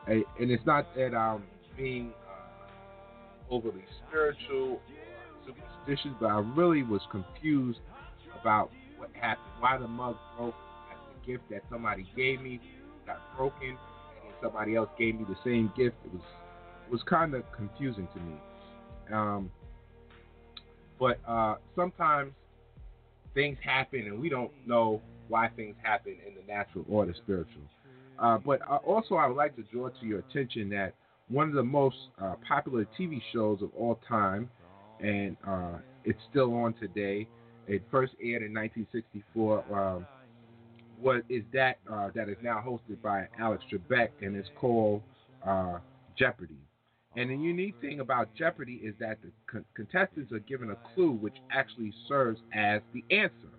and 0.07 0.25
it's 0.39 0.67
not 0.67 0.87
that 0.97 1.15
I'm 1.15 1.45
being 1.81 2.13
uh, 2.29 3.55
overly 3.55 3.85
spiritual 4.07 4.73
or 4.73 4.81
superstitious, 5.47 6.13
but 6.21 6.27
I 6.27 6.39
really 6.39 6.83
was 6.83 7.01
confused 7.11 7.79
about 8.39 8.71
what 8.99 9.11
happened, 9.15 9.47
why 9.59 9.79
the 9.79 9.89
mug 9.89 10.17
broke, 10.37 10.55
the 11.25 11.33
gift 11.33 11.45
that 11.51 11.63
somebody 11.71 12.07
gave 12.17 12.41
me 12.43 12.61
got 13.07 13.19
broken, 13.37 13.71
and 13.71 13.79
then 14.25 14.33
somebody 14.43 14.77
else 14.77 14.91
gave 14.99 15.15
me 15.15 15.25
the 15.29 15.37
same 15.45 15.73
gift. 15.77 15.97
It 16.05 16.13
was 16.13 16.23
it 16.87 16.93
was 16.93 17.03
kind 17.05 17.35
of 17.35 17.45
confusing 17.57 18.09
to 18.15 18.21
me. 18.21 18.35
Um, 19.13 19.51
but 20.99 21.19
uh, 21.27 21.57
sometimes 21.75 22.33
things 23.33 23.57
happen 23.65 24.01
and 24.01 24.21
we 24.21 24.29
don't 24.29 24.51
know 24.67 25.01
why 25.29 25.49
things 25.57 25.77
happen 25.83 26.17
in 26.27 26.35
the 26.35 26.53
natural 26.53 26.85
or 26.91 27.07
the 27.07 27.15
spiritual. 27.15 27.63
Uh, 28.19 28.39
but 28.39 28.61
uh, 28.71 28.77
also, 28.77 29.15
I 29.15 29.27
would 29.27 29.37
like 29.37 29.57
to 29.57 29.63
draw 29.63 29.89
to 29.89 30.07
your 30.07 30.19
attention 30.19 30.69
that 30.71 30.93
one 31.31 31.49
of 31.49 31.55
the 31.55 31.63
most 31.63 31.97
uh, 32.21 32.35
popular 32.47 32.87
TV 32.99 33.21
shows 33.33 33.63
of 33.63 33.71
all 33.79 33.99
time, 34.09 34.51
and 35.01 35.37
uh, 35.47 35.79
it's 36.05 36.19
still 36.29 36.53
on 36.55 36.75
today. 36.75 37.27
It 37.69 37.83
first 37.91 38.13
aired 38.23 38.43
in 38.43 38.53
1964. 38.53 39.65
Um, 39.73 40.07
what 41.01 41.23
is 41.29 41.45
that 41.53 41.79
uh, 41.91 42.11
that 42.15 42.29
is 42.29 42.37
now 42.43 42.63
hosted 42.67 43.01
by 43.03 43.27
Alex 43.39 43.63
Trebek, 43.73 44.11
and 44.21 44.37
it's 44.37 44.49
called 44.61 45.03
uh, 45.47 45.79
Jeopardy. 46.19 46.59
And 47.17 47.31
the 47.31 47.37
unique 47.37 47.75
thing 47.81 48.01
about 48.01 48.29
Jeopardy 48.37 48.81
is 48.85 48.95
that 49.01 49.19
the 49.23 49.31
con- 49.51 49.65
contestants 49.75 50.33
are 50.33 50.41
given 50.41 50.71
a 50.71 50.77
clue 50.95 51.13
which 51.13 51.35
actually 51.51 51.93
serves 52.07 52.41
as 52.55 52.83
the 52.93 53.03
answer. 53.11 53.51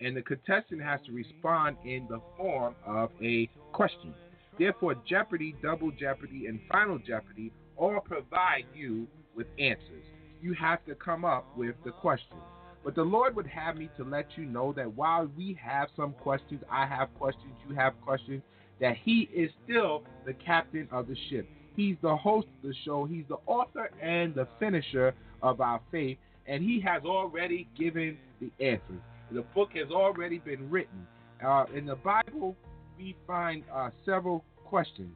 And 0.00 0.16
the 0.16 0.22
contestant 0.22 0.82
has 0.82 1.00
to 1.06 1.12
respond 1.12 1.78
in 1.84 2.06
the 2.08 2.20
form 2.36 2.74
of 2.86 3.10
a 3.22 3.48
question. 3.72 4.14
Therefore, 4.58 4.94
Jeopardy, 5.06 5.54
Double 5.62 5.90
Jeopardy, 5.90 6.46
and 6.46 6.60
Final 6.70 6.98
Jeopardy 6.98 7.52
all 7.76 8.00
provide 8.00 8.64
you 8.74 9.06
with 9.34 9.46
answers. 9.58 10.04
You 10.40 10.54
have 10.54 10.84
to 10.86 10.94
come 10.94 11.24
up 11.24 11.46
with 11.56 11.74
the 11.84 11.90
questions. 11.90 12.40
But 12.84 12.94
the 12.94 13.02
Lord 13.02 13.34
would 13.36 13.48
have 13.48 13.76
me 13.76 13.90
to 13.96 14.04
let 14.04 14.26
you 14.36 14.44
know 14.44 14.72
that 14.74 14.94
while 14.94 15.28
we 15.36 15.58
have 15.62 15.88
some 15.96 16.12
questions, 16.12 16.62
I 16.70 16.86
have 16.86 17.12
questions, 17.18 17.52
you 17.68 17.74
have 17.74 18.00
questions, 18.00 18.42
that 18.80 18.96
He 19.02 19.28
is 19.34 19.50
still 19.64 20.04
the 20.24 20.34
captain 20.34 20.88
of 20.92 21.08
the 21.08 21.16
ship. 21.28 21.48
He's 21.76 21.96
the 22.00 22.16
host 22.16 22.46
of 22.46 22.68
the 22.70 22.74
show. 22.84 23.04
He's 23.04 23.24
the 23.28 23.36
author 23.46 23.90
and 24.00 24.34
the 24.34 24.48
finisher 24.58 25.14
of 25.42 25.60
our 25.60 25.80
faith, 25.92 26.16
and 26.46 26.62
he 26.62 26.80
has 26.80 27.02
already 27.04 27.68
given 27.78 28.16
the 28.40 28.50
answers. 28.64 29.00
The 29.30 29.42
book 29.54 29.70
has 29.74 29.90
already 29.90 30.38
been 30.38 30.70
written. 30.70 31.06
Uh, 31.44 31.66
in 31.74 31.84
the 31.84 31.96
Bible, 31.96 32.56
we 32.98 33.16
find 33.26 33.64
uh, 33.72 33.90
several 34.04 34.44
questions. 34.64 35.14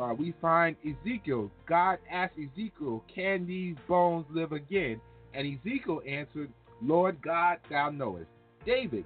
Uh, 0.00 0.14
we 0.16 0.34
find 0.40 0.76
Ezekiel. 0.84 1.50
God 1.68 1.98
asked 2.10 2.34
Ezekiel, 2.38 3.04
Can 3.14 3.46
these 3.46 3.76
bones 3.88 4.26
live 4.30 4.52
again? 4.52 5.00
And 5.34 5.46
Ezekiel 5.46 6.00
answered, 6.08 6.50
Lord 6.82 7.20
God, 7.22 7.58
thou 7.70 7.90
knowest. 7.90 8.28
David, 8.64 9.04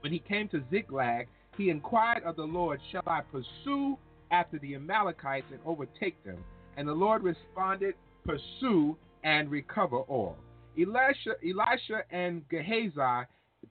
when 0.00 0.12
he 0.12 0.18
came 0.18 0.48
to 0.48 0.62
Ziklag, 0.70 1.28
he 1.56 1.70
inquired 1.70 2.24
of 2.24 2.36
the 2.36 2.42
Lord, 2.42 2.80
Shall 2.90 3.02
I 3.06 3.20
pursue 3.20 3.96
after 4.30 4.58
the 4.58 4.74
Amalekites 4.74 5.46
and 5.50 5.60
overtake 5.64 6.22
them. 6.24 6.38
And 6.76 6.88
the 6.88 6.92
Lord 6.92 7.22
responded, 7.22 7.94
Pursue 8.24 8.96
and 9.22 9.50
recover 9.50 9.98
all. 9.98 10.36
Elisha, 10.78 11.34
Elisha 11.42 12.02
and 12.10 12.42
Gehazi 12.48 13.26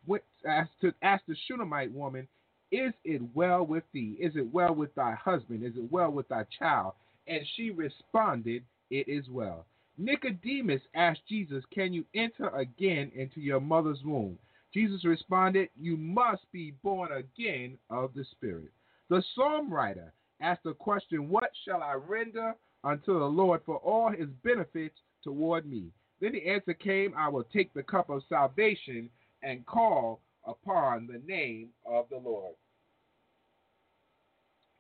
went 0.06 0.24
asked, 0.48 0.72
to, 0.82 0.94
asked 1.02 1.26
the 1.28 1.36
Shunammite 1.48 1.92
woman, 1.92 2.28
Is 2.74 2.92
it 3.04 3.22
well 3.36 3.64
with 3.64 3.84
thee? 3.94 4.18
Is 4.20 4.36
it 4.36 4.52
well 4.52 4.74
with 4.74 4.96
thy 4.96 5.14
husband? 5.14 5.64
Is 5.64 5.76
it 5.78 5.92
well 5.92 6.10
with 6.10 6.28
thy 6.28 6.44
child? 6.58 6.94
And 7.28 7.46
she 7.56 7.70
responded, 7.70 8.64
It 8.90 9.08
is 9.08 9.30
well. 9.30 9.68
Nicodemus 10.00 10.82
asked 10.96 11.22
Jesus, 11.30 11.64
Can 11.72 11.94
you 11.94 12.04
enter 12.16 12.48
again 12.50 13.12
into 13.14 13.42
your 13.42 13.60
mother's 13.62 14.02
womb? 14.04 14.40
Jesus 14.74 15.06
responded, 15.06 15.70
You 15.80 15.98
must 15.98 16.52
be 16.52 16.74
born 16.82 17.12
again 17.12 17.78
of 17.92 18.16
the 18.16 18.26
Spirit. 18.32 18.72
The 19.08 19.22
psalm 19.36 19.72
writer 19.72 20.12
asked 20.42 20.64
the 20.64 20.74
question, 20.74 21.30
What 21.30 21.52
shall 21.66 21.84
I 21.84 21.94
render 21.94 22.56
unto 22.84 23.20
the 23.20 23.26
Lord 23.26 23.62
for 23.68 23.78
all 23.78 24.10
his 24.10 24.30
benefits 24.44 24.98
toward 25.24 25.68
me? 25.68 25.92
Then 26.20 26.32
the 26.32 26.50
answer 26.50 26.74
came, 26.74 27.14
I 27.16 27.30
will 27.30 27.46
take 27.54 27.72
the 27.76 27.84
cup 27.84 28.10
of 28.10 28.24
salvation 28.28 29.12
and 29.44 29.64
call 29.68 30.22
upon 30.46 31.06
the 31.06 31.22
name 31.32 31.70
of 31.86 32.08
the 32.10 32.18
Lord. 32.18 32.56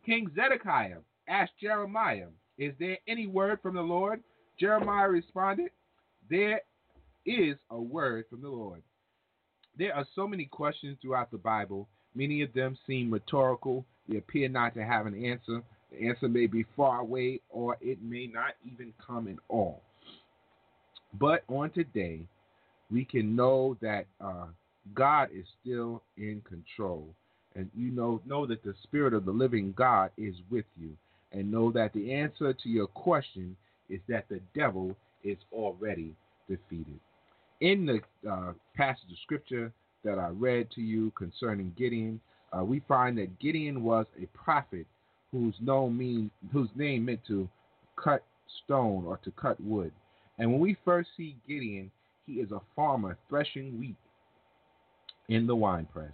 King 0.05 0.29
Zedekiah 0.35 0.99
asked 1.27 1.53
Jeremiah, 1.61 2.27
Is 2.57 2.73
there 2.79 2.97
any 3.07 3.27
word 3.27 3.59
from 3.61 3.75
the 3.75 3.81
Lord? 3.81 4.21
Jeremiah 4.59 5.09
responded, 5.09 5.71
There 6.29 6.61
is 7.25 7.55
a 7.69 7.81
word 7.81 8.25
from 8.29 8.41
the 8.41 8.49
Lord. 8.49 8.81
There 9.77 9.95
are 9.95 10.05
so 10.15 10.27
many 10.27 10.45
questions 10.45 10.97
throughout 11.01 11.31
the 11.31 11.37
Bible. 11.37 11.87
Many 12.15 12.41
of 12.41 12.53
them 12.53 12.77
seem 12.85 13.11
rhetorical 13.11 13.85
they 14.07 14.17
appear 14.17 14.49
not 14.49 14.73
to 14.75 14.83
have 14.83 15.05
an 15.05 15.23
answer. 15.23 15.61
The 15.91 16.07
answer 16.07 16.27
may 16.27 16.47
be 16.47 16.65
far 16.75 16.99
away 16.99 17.39
or 17.49 17.77
it 17.81 18.01
may 18.01 18.27
not 18.27 18.53
even 18.65 18.93
come 19.05 19.27
at 19.27 19.37
all. 19.47 19.81
But 21.19 21.43
on 21.47 21.69
today, 21.71 22.21
we 22.91 23.05
can 23.05 23.35
know 23.35 23.77
that 23.81 24.05
uh, 24.19 24.47
God 24.93 25.29
is 25.33 25.45
still 25.61 26.01
in 26.17 26.41
control. 26.47 27.07
And 27.55 27.69
you 27.75 27.91
know, 27.91 28.21
know 28.25 28.45
that 28.47 28.63
the 28.63 28.73
Spirit 28.83 29.13
of 29.13 29.25
the 29.25 29.31
living 29.31 29.73
God 29.77 30.11
is 30.17 30.35
with 30.49 30.65
you. 30.79 30.91
And 31.31 31.51
know 31.51 31.71
that 31.71 31.93
the 31.93 32.13
answer 32.13 32.53
to 32.53 32.69
your 32.69 32.87
question 32.87 33.55
is 33.89 33.99
that 34.07 34.27
the 34.29 34.39
devil 34.55 34.95
is 35.23 35.37
already 35.51 36.15
defeated. 36.49 36.99
In 37.61 37.85
the 37.85 38.29
uh, 38.29 38.53
passage 38.75 39.11
of 39.11 39.17
scripture 39.23 39.71
that 40.03 40.19
I 40.19 40.29
read 40.29 40.69
to 40.71 40.81
you 40.81 41.11
concerning 41.11 41.73
Gideon, 41.77 42.19
uh, 42.57 42.63
we 42.63 42.81
find 42.87 43.17
that 43.17 43.39
Gideon 43.39 43.83
was 43.83 44.05
a 44.21 44.25
prophet 44.37 44.85
whose, 45.31 45.55
mean, 45.61 46.29
whose 46.51 46.69
name 46.75 47.05
meant 47.05 47.21
to 47.27 47.49
cut 47.95 48.23
stone 48.63 49.05
or 49.05 49.17
to 49.23 49.31
cut 49.31 49.59
wood. 49.61 49.91
And 50.37 50.51
when 50.51 50.59
we 50.59 50.77
first 50.85 51.09
see 51.17 51.35
Gideon, 51.47 51.91
he 52.25 52.33
is 52.33 52.51
a 52.51 52.61
farmer 52.75 53.17
threshing 53.29 53.79
wheat 53.79 53.95
in 55.29 55.47
the 55.47 55.55
winepress. 55.55 56.13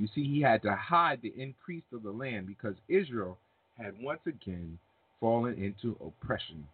You 0.00 0.08
see, 0.14 0.24
he 0.24 0.40
had 0.40 0.62
to 0.62 0.74
hide 0.74 1.20
the 1.20 1.34
increase 1.36 1.84
of 1.92 2.02
the 2.02 2.10
land 2.10 2.46
because 2.46 2.74
Israel 2.88 3.36
had 3.76 3.92
once 4.00 4.22
again 4.26 4.78
fallen 5.20 5.62
into 5.62 5.94
oppression. 6.02 6.66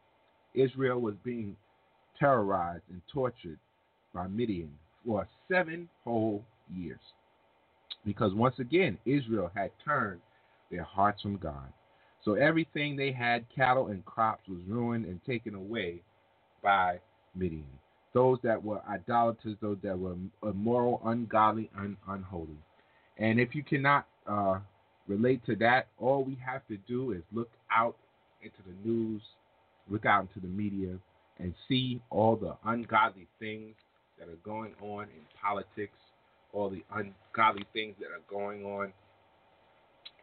Israel 0.54 1.00
was 1.00 1.16
being 1.24 1.56
terrorized 2.20 2.84
and 2.88 3.02
tortured 3.12 3.58
by 4.14 4.28
Midian 4.28 4.70
for 5.04 5.26
seven 5.50 5.88
whole 6.04 6.44
years. 6.72 7.00
Because 8.04 8.32
once 8.32 8.60
again, 8.60 8.96
Israel 9.04 9.50
had 9.56 9.72
turned 9.84 10.20
their 10.70 10.84
hearts 10.84 11.20
from 11.20 11.36
God. 11.36 11.72
So 12.24 12.34
everything 12.34 12.94
they 12.94 13.10
had, 13.10 13.44
cattle 13.52 13.88
and 13.88 14.04
crops, 14.04 14.48
was 14.48 14.60
ruined 14.68 15.04
and 15.04 15.20
taken 15.24 15.56
away 15.56 16.00
by 16.62 17.00
Midian. 17.34 17.66
Those 18.14 18.38
that 18.44 18.62
were 18.62 18.82
idolaters, 18.88 19.56
those 19.60 19.78
that 19.82 19.98
were 19.98 20.14
immoral, 20.44 21.02
ungodly, 21.04 21.68
and 21.76 21.96
unholy. 22.08 22.58
And 23.18 23.40
if 23.40 23.54
you 23.54 23.62
cannot 23.62 24.06
uh, 24.26 24.58
relate 25.08 25.44
to 25.46 25.56
that, 25.56 25.88
all 25.98 26.24
we 26.24 26.36
have 26.44 26.66
to 26.68 26.76
do 26.88 27.12
is 27.12 27.22
look 27.32 27.50
out 27.70 27.96
into 28.42 28.58
the 28.66 28.88
news, 28.88 29.22
look 29.88 30.04
out 30.04 30.22
into 30.28 30.40
the 30.40 30.52
media, 30.52 30.96
and 31.38 31.54
see 31.68 32.00
all 32.10 32.36
the 32.36 32.56
ungodly 32.64 33.26
things 33.38 33.74
that 34.18 34.28
are 34.28 34.38
going 34.44 34.72
on 34.80 35.04
in 35.04 35.22
politics, 35.40 35.98
all 36.52 36.70
the 36.70 36.82
ungodly 36.94 37.64
things 37.72 37.94
that 38.00 38.06
are 38.06 38.22
going 38.28 38.64
on 38.64 38.92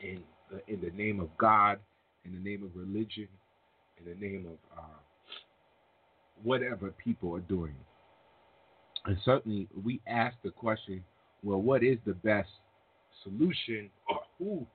in 0.02 0.22
the, 0.52 0.74
in 0.74 0.82
the 0.82 0.92
name 0.92 1.20
of 1.20 1.36
God, 1.38 1.80
in 2.26 2.34
the 2.34 2.40
name 2.40 2.64
of 2.64 2.70
religion, 2.76 3.28
in 3.98 4.06
the 4.06 4.26
name 4.26 4.46
of 4.46 4.78
uh, 4.78 5.00
whatever 6.44 6.92
people 7.04 7.36
are 7.36 7.42
doing. 7.42 7.76
And 9.06 9.18
certainly, 9.26 9.68
we 9.84 10.02
ask 10.08 10.36
the 10.44 10.52
question 10.52 11.04
well, 11.44 11.62
what 11.62 11.84
is 11.84 11.98
the 12.06 12.14
best 12.14 12.50
solution, 13.24 13.90
or 14.10 14.20
who 14.38 14.66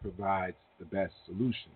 provides 0.00 0.56
the 0.78 0.84
best 0.84 1.12
solution? 1.26 1.70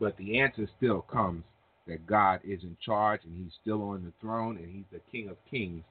But 0.00 0.16
the 0.16 0.40
answer 0.40 0.68
still 0.76 1.02
comes 1.02 1.44
that 1.86 2.06
God 2.06 2.40
is 2.44 2.62
in 2.62 2.76
charge 2.84 3.20
and 3.24 3.36
He's 3.36 3.52
still 3.60 3.82
on 3.82 4.04
the 4.04 4.12
throne 4.20 4.56
and 4.56 4.70
He's 4.70 4.84
the 4.92 5.00
King 5.10 5.28
of 5.28 5.36
Kings 5.50 5.84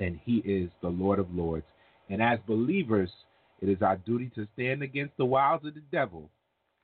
and 0.00 0.18
He 0.24 0.38
is 0.38 0.70
the 0.82 0.88
Lord 0.88 1.18
of 1.18 1.32
Lords. 1.34 1.66
And 2.08 2.22
as 2.22 2.38
believers, 2.46 3.10
it 3.60 3.68
is 3.68 3.82
our 3.82 3.96
duty 3.96 4.30
to 4.34 4.46
stand 4.54 4.82
against 4.82 5.16
the 5.16 5.24
wiles 5.24 5.64
of 5.64 5.74
the 5.74 5.82
devil 5.92 6.30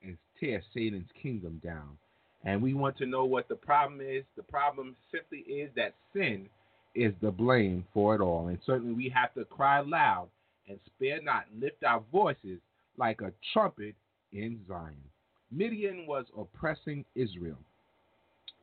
and 0.03 0.19
tear 0.39 0.63
Satan's 0.75 1.09
kingdom 1.21 1.61
down. 1.65 1.97
And 2.45 2.61
we 2.61 2.75
want 2.75 2.99
to 2.99 3.07
know 3.07 3.25
what 3.25 3.49
the 3.49 3.55
problem 3.55 4.01
is. 4.01 4.25
The 4.37 4.43
problem 4.43 4.97
simply 5.11 5.39
is 5.39 5.71
that 5.77 5.95
sin 6.13 6.49
is 6.95 7.13
the 7.21 7.31
blame 7.31 7.85
for 7.93 8.15
it 8.15 8.21
all. 8.21 8.49
And 8.49 8.59
certainly 8.65 8.95
we 8.95 9.09
have 9.15 9.35
to 9.35 9.45
cry 9.45 9.81
loud 9.81 10.29
and 10.69 10.79
spare 10.87 11.21
not, 11.23 11.45
lift 11.59 11.85
our 11.85 12.03
voices 12.13 12.59
like 12.97 13.21
a 13.21 13.33
trumpet 13.53 13.95
in 14.33 14.61
Zion. 14.69 14.95
Midian 15.51 16.07
was 16.07 16.27
oppressing 16.39 17.05
Israel. 17.15 17.59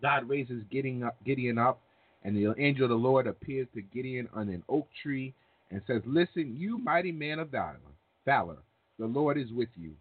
God 0.02 0.28
raises 0.28 0.64
Gideon 0.72 1.04
up, 1.04 1.16
Gideon 1.26 1.58
up, 1.58 1.80
and 2.24 2.36
the 2.36 2.54
angel 2.60 2.86
of 2.86 2.90
the 2.90 2.96
Lord 2.96 3.28
appears 3.28 3.68
to 3.76 3.82
Gideon 3.82 4.28
on 4.34 4.50
an 4.50 4.64
oak 4.68 4.88
tree 5.02 5.34
and 5.70 5.82
says, 5.88 6.02
Listen, 6.06 6.56
you 6.58 6.78
mighty 6.78 7.12
man 7.12 7.40
of 7.40 7.50
valor, 7.50 7.80
valor, 8.26 8.58
the 9.00 9.06
Lord 9.06 9.38
is 9.38 9.52
with 9.52 9.70
you. 9.76 9.92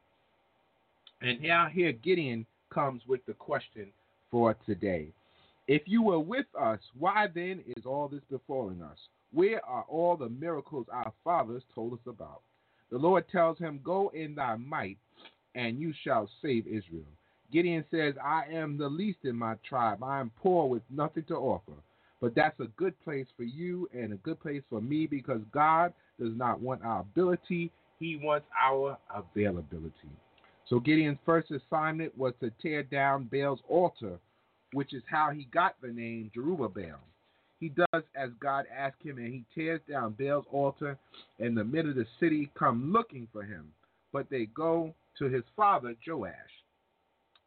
And 1.22 1.40
now 1.42 1.68
here 1.70 1.92
Gideon 1.92 2.46
comes 2.70 3.02
with 3.06 3.24
the 3.26 3.34
question 3.34 3.88
for 4.30 4.56
today. 4.66 5.08
If 5.70 5.82
you 5.86 6.02
were 6.02 6.18
with 6.18 6.46
us, 6.60 6.80
why 6.98 7.28
then 7.32 7.62
is 7.64 7.86
all 7.86 8.08
this 8.08 8.24
befalling 8.28 8.82
us? 8.82 8.98
Where 9.32 9.64
are 9.64 9.84
all 9.88 10.16
the 10.16 10.28
miracles 10.28 10.86
our 10.92 11.12
fathers 11.22 11.62
told 11.72 11.92
us 11.92 12.00
about? 12.08 12.40
The 12.90 12.98
Lord 12.98 13.28
tells 13.30 13.56
him, 13.56 13.78
Go 13.84 14.10
in 14.12 14.34
thy 14.34 14.56
might, 14.56 14.98
and 15.54 15.80
you 15.80 15.94
shall 16.02 16.28
save 16.42 16.66
Israel. 16.66 17.06
Gideon 17.52 17.84
says, 17.88 18.14
I 18.20 18.46
am 18.52 18.78
the 18.78 18.88
least 18.88 19.20
in 19.22 19.36
my 19.36 19.54
tribe. 19.64 20.02
I 20.02 20.18
am 20.18 20.32
poor 20.42 20.68
with 20.68 20.82
nothing 20.90 21.22
to 21.28 21.36
offer. 21.36 21.78
But 22.20 22.34
that's 22.34 22.58
a 22.58 22.66
good 22.76 23.00
place 23.04 23.28
for 23.36 23.44
you 23.44 23.88
and 23.94 24.12
a 24.12 24.16
good 24.16 24.40
place 24.40 24.62
for 24.68 24.80
me 24.80 25.06
because 25.06 25.40
God 25.52 25.92
does 26.18 26.36
not 26.36 26.60
want 26.60 26.82
our 26.82 27.02
ability, 27.02 27.70
He 28.00 28.16
wants 28.20 28.48
our 28.60 28.98
availability. 29.14 30.10
So 30.68 30.80
Gideon's 30.80 31.18
first 31.24 31.52
assignment 31.52 32.18
was 32.18 32.34
to 32.40 32.50
tear 32.60 32.82
down 32.82 33.28
Baal's 33.30 33.60
altar, 33.68 34.18
which 34.72 34.94
is 34.94 35.02
how 35.10 35.30
he 35.30 35.44
got 35.52 35.74
the 35.80 35.88
name 35.88 36.30
Jerubbaal. 36.36 36.98
He 37.58 37.68
does 37.68 38.02
as 38.14 38.30
God 38.40 38.64
asked 38.74 39.02
him, 39.02 39.18
and 39.18 39.28
he 39.28 39.44
tears 39.54 39.80
down 39.88 40.16
Baal's 40.18 40.46
altar, 40.50 40.96
and 41.38 41.56
the 41.56 41.64
men 41.64 41.88
of 41.88 41.94
the 41.94 42.06
city 42.18 42.50
come 42.58 42.90
looking 42.92 43.28
for 43.32 43.42
him. 43.42 43.72
But 44.12 44.30
they 44.30 44.46
go 44.46 44.94
to 45.18 45.26
his 45.26 45.44
father, 45.56 45.94
Joash. 46.06 46.32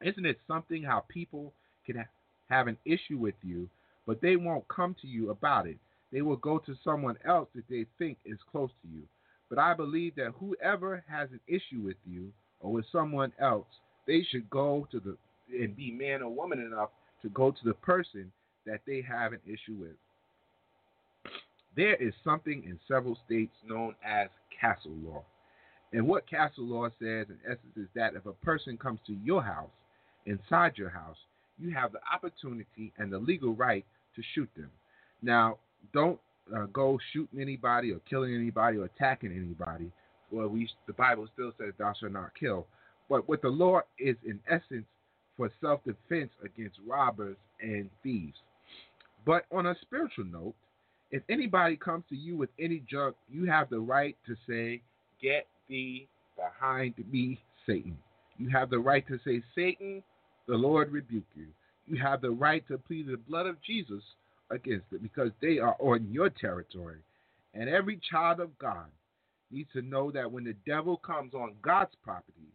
Isn't 0.02 0.26
it 0.26 0.40
something 0.48 0.84
how 0.84 1.06
people 1.10 1.52
can 1.86 2.06
have 2.50 2.68
an 2.68 2.78
issue 2.86 3.18
with 3.18 3.36
you, 3.42 3.70
but 4.06 4.22
they 4.22 4.36
won't 4.36 4.68
come 4.68 4.96
to 5.02 5.08
you 5.08 5.32
about 5.32 5.66
it? 5.66 5.78
They 6.12 6.22
will 6.22 6.38
go 6.38 6.60
to 6.60 6.76
someone 6.84 7.18
else 7.26 7.50
that 7.56 7.68
they 7.70 7.88
think 7.98 8.18
is 8.24 8.38
close 8.52 8.70
to 8.84 8.88
you. 8.88 9.02
But 9.50 9.58
I 9.58 9.74
believe 9.74 10.16
that 10.16 10.34
whoever 10.40 11.04
has 11.10 11.30
an 11.32 11.40
issue 11.48 11.82
with 11.84 11.98
you 12.06 12.32
or 12.60 12.72
with 12.72 12.86
someone 12.92 13.32
else, 13.40 13.68
they 14.06 14.24
should 14.30 14.50
go 14.50 14.88
to 14.92 15.00
the 15.00 15.18
and 15.52 15.76
be 15.76 15.92
man 15.92 16.22
or 16.22 16.34
woman 16.34 16.60
enough 16.60 16.90
to 17.24 17.30
go 17.30 17.52
to 17.52 17.64
the 17.66 17.74
person 17.74 18.32
that 18.66 18.82
they 18.86 19.02
have 19.02 19.34
an 19.34 19.40
issue 19.46 19.76
with. 19.80 19.96
There 21.76 21.96
is 21.96 22.14
something 22.24 22.64
in 22.66 22.80
several 22.88 23.18
states 23.26 23.56
known 23.68 23.96
as 24.06 24.30
castle 24.60 24.96
law. 25.04 25.24
And 25.92 26.08
what 26.08 26.30
castle 26.30 26.66
law 26.66 26.90
says, 27.00 27.28
in 27.30 27.38
essence, 27.46 27.78
is 27.78 27.88
that 27.96 28.16
if 28.16 28.26
a 28.26 28.34
person 28.34 28.78
comes 28.78 29.00
to 29.08 29.14
your 29.24 29.42
house 29.42 29.70
inside 30.26 30.74
your 30.78 30.90
house, 30.90 31.18
you 31.60 31.74
have 31.74 31.92
the 31.92 32.00
opportunity 32.14 32.92
and 32.98 33.12
the 33.12 33.18
legal 33.18 33.54
right 33.54 33.86
to 34.16 34.22
shoot 34.34 34.50
them. 34.56 34.70
Now, 35.22 35.58
don't 35.94 36.20
uh, 36.56 36.66
go 36.74 37.00
shooting 37.12 37.40
anybody 37.40 37.92
or 37.92 38.00
killing 38.10 38.36
anybody 38.36 38.78
or 38.78 38.86
attacking 38.86 39.32
anybody. 39.32 39.92
Well, 40.32 40.48
we 40.48 40.70
the 40.88 40.94
Bible 40.94 41.28
still 41.34 41.52
says 41.60 41.74
thou 41.78 41.94
shalt 42.00 42.12
not 42.12 42.32
kill. 42.40 42.66
But 43.10 43.28
what 43.28 43.42
the 43.42 43.50
law 43.50 43.82
is 44.00 44.16
in 44.26 44.40
essence 44.50 44.86
for 45.38 45.52
self-defense 45.62 46.32
against 46.44 46.80
robbers 46.88 47.38
and 47.62 47.90
thieves. 48.02 48.38
But 49.26 49.46
on 49.52 49.68
a 49.68 49.76
spiritual 49.82 50.26
note, 50.26 50.56
if 51.12 51.24
anybody 51.30 51.78
comes 51.78 52.04
to 52.10 52.16
you 52.16 52.36
with 52.38 52.50
any 52.60 52.84
junk, 52.90 53.16
you 53.30 53.46
have 53.46 53.70
the 53.70 53.80
right 53.80 54.18
to 54.26 54.36
say, 54.48 54.82
"Get 55.22 55.48
thee 55.68 56.08
behind 56.36 56.96
me, 57.12 57.40
Satan." 57.66 57.98
You 58.38 58.50
have 58.50 58.70
the 58.70 58.80
right 58.80 59.06
to 59.08 59.20
say, 59.20 59.42
"Satan, 59.54 60.04
the 60.48 60.58
Lord 60.58 60.92
rebuke 60.92 61.30
you. 61.36 61.48
You 61.88 61.98
have 61.98 62.22
the 62.22 62.32
right 62.32 62.66
to 62.68 62.78
plead 62.78 63.08
the 63.08 63.18
blood 63.18 63.46
of 63.46 63.62
Jesus 63.62 64.04
against 64.50 64.92
it 64.92 65.02
because 65.02 65.32
they 65.40 65.60
are 65.60 65.76
on 65.80 66.12
your 66.12 66.30
territory. 66.30 67.00
And 67.54 67.70
every 67.70 67.98
child 67.98 68.40
of 68.40 68.58
God 68.58 68.90
needs 69.52 69.72
to 69.74 69.82
know 69.82 70.12
that 70.12 70.32
when 70.32 70.44
the 70.44 70.56
devil 70.66 70.98
comes 70.98 71.34
on 71.34 71.56
God's 71.62 71.96
property, 72.04 72.52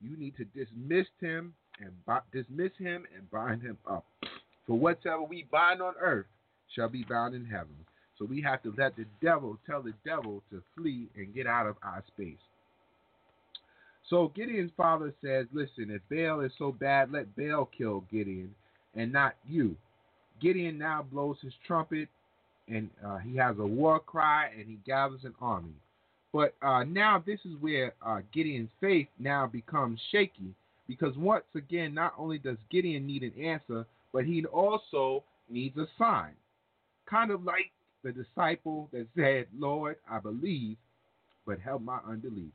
you 0.00 0.16
need 0.16 0.36
to 0.36 0.44
dismiss 0.46 1.06
him 1.20 1.54
and 1.80 1.90
dismiss 2.32 2.72
him 2.78 3.04
and 3.16 3.30
bind 3.30 3.62
him 3.62 3.78
up. 3.88 4.04
For 4.66 4.78
whatsoever 4.78 5.22
we 5.22 5.46
bind 5.50 5.82
on 5.82 5.94
earth 6.00 6.26
shall 6.74 6.88
be 6.88 7.04
bound 7.04 7.34
in 7.34 7.44
heaven. 7.44 7.74
So 8.18 8.24
we 8.24 8.40
have 8.42 8.62
to 8.62 8.74
let 8.76 8.96
the 8.96 9.06
devil 9.20 9.58
tell 9.66 9.82
the 9.82 9.94
devil 10.04 10.42
to 10.50 10.62
flee 10.76 11.08
and 11.16 11.34
get 11.34 11.46
out 11.46 11.66
of 11.66 11.76
our 11.82 12.04
space. 12.14 12.36
So 14.08 14.30
Gideon's 14.34 14.72
father 14.76 15.12
says, 15.22 15.46
Listen, 15.52 15.90
if 15.90 16.02
Baal 16.10 16.40
is 16.40 16.52
so 16.58 16.72
bad, 16.72 17.10
let 17.10 17.34
Baal 17.36 17.68
kill 17.76 18.04
Gideon 18.12 18.54
and 18.94 19.12
not 19.12 19.34
you. 19.48 19.74
Gideon 20.40 20.78
now 20.78 21.04
blows 21.10 21.36
his 21.42 21.54
trumpet 21.66 22.08
and 22.68 22.90
uh, 23.04 23.18
he 23.18 23.36
has 23.36 23.56
a 23.58 23.66
war 23.66 24.00
cry 24.00 24.50
and 24.56 24.68
he 24.68 24.78
gathers 24.86 25.20
an 25.24 25.34
army. 25.40 25.74
But 26.32 26.54
uh, 26.62 26.84
now 26.84 27.22
this 27.24 27.40
is 27.44 27.56
where 27.60 27.94
uh, 28.04 28.20
Gideon's 28.32 28.70
faith 28.80 29.08
now 29.18 29.46
becomes 29.46 30.00
shaky 30.10 30.54
because 30.92 31.16
once 31.16 31.44
again, 31.54 31.94
not 31.94 32.12
only 32.18 32.36
does 32.36 32.58
Gideon 32.70 33.06
need 33.06 33.22
an 33.22 33.32
answer, 33.42 33.86
but 34.12 34.26
he 34.26 34.44
also 34.44 35.24
needs 35.48 35.74
a 35.78 35.86
sign. 35.98 36.32
Kind 37.08 37.30
of 37.30 37.44
like 37.44 37.70
the 38.04 38.12
disciple 38.12 38.90
that 38.92 39.06
said, 39.16 39.46
Lord, 39.58 39.96
I 40.10 40.18
believe, 40.18 40.76
but 41.46 41.58
help 41.60 41.80
my 41.80 41.98
unbelief. 42.06 42.52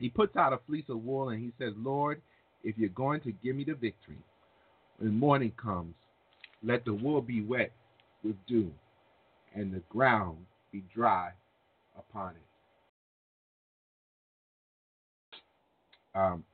He 0.00 0.08
puts 0.08 0.36
out 0.36 0.52
a 0.52 0.58
fleece 0.66 0.86
of 0.88 1.04
wool 1.04 1.28
and 1.28 1.40
he 1.40 1.52
says, 1.56 1.72
Lord, 1.76 2.20
if 2.64 2.76
you're 2.76 2.88
going 2.88 3.20
to 3.20 3.30
give 3.30 3.54
me 3.54 3.62
the 3.62 3.74
victory, 3.74 4.18
when 4.98 5.16
morning 5.16 5.52
comes, 5.56 5.94
let 6.64 6.84
the 6.84 6.94
wool 6.94 7.22
be 7.22 7.42
wet 7.42 7.70
with 8.24 8.34
dew 8.48 8.72
and 9.54 9.72
the 9.72 9.82
ground 9.88 10.38
be 10.72 10.82
dry 10.92 11.30
upon 11.96 12.32
it. 12.32 12.42
Um, 16.18 16.44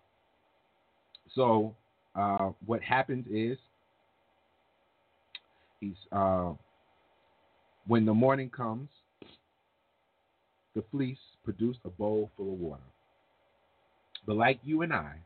so 1.36 1.74
uh, 2.16 2.50
what 2.64 2.82
happens 2.82 3.26
is 3.30 3.58
he's 5.80 5.94
uh, 6.10 6.52
when 7.86 8.04
the 8.04 8.14
morning 8.14 8.50
comes, 8.50 8.88
the 10.74 10.82
fleece 10.90 11.18
produced 11.44 11.78
a 11.84 11.90
bowl 11.90 12.30
full 12.36 12.52
of 12.52 12.58
water. 12.58 12.82
But 14.26 14.36
like 14.36 14.58
you 14.64 14.82
and 14.82 14.92
I, 14.92 15.16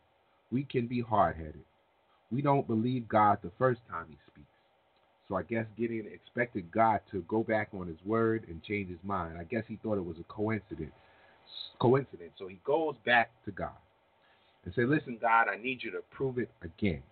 we 0.53 0.65
can 0.65 0.87
be 0.87 1.01
hard 1.01 1.37
headed. 1.37 1.65
We 2.31 2.43
don't 2.43 2.67
believe 2.67 3.09
God 3.09 3.39
the 3.43 3.51
first 3.57 3.81
time 3.89 4.07
he 4.09 4.17
speaks. 4.31 4.47
So 5.29 5.37
I 5.37 5.43
guess 5.45 5.65
Gideon 5.79 6.07
expected 6.13 6.71
God 6.73 7.01
to 7.13 7.25
go 7.29 7.45
back 7.45 7.69
on 7.73 7.87
his 7.87 7.97
word 8.05 8.45
and 8.49 8.63
change 8.65 8.91
his 8.91 8.99
mind. 9.05 9.39
I 9.39 9.45
guess 9.45 9.63
he 9.69 9.79
thought 9.83 9.97
it 9.97 10.05
was 10.05 10.17
a 10.19 10.25
coincidence. 10.25 10.93
Coincidence. 11.81 12.33
So 12.37 12.49
he 12.49 12.59
goes 12.65 12.97
back 13.07 13.31
to 13.45 13.53
God 13.53 13.71
and 14.65 14.75
say, 14.75 14.85
Listen, 14.85 15.19
God, 15.21 15.47
I 15.49 15.57
need 15.57 15.83
you 15.83 15.91
to 15.93 16.01
prove 16.11 16.39
it 16.39 16.51
again. 16.63 17.03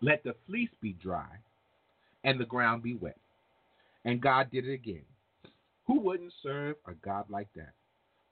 Let 0.00 0.24
the 0.24 0.34
fleece 0.46 0.70
be 0.80 0.94
dry 0.94 1.28
and 2.24 2.40
the 2.40 2.44
ground 2.44 2.82
be 2.82 2.94
wet. 2.94 3.18
And 4.04 4.20
God 4.20 4.50
did 4.50 4.66
it 4.66 4.72
again. 4.72 5.04
Who 5.86 6.00
wouldn't 6.00 6.32
serve 6.42 6.76
a 6.86 6.92
God 7.04 7.24
like 7.28 7.48
that? 7.56 7.72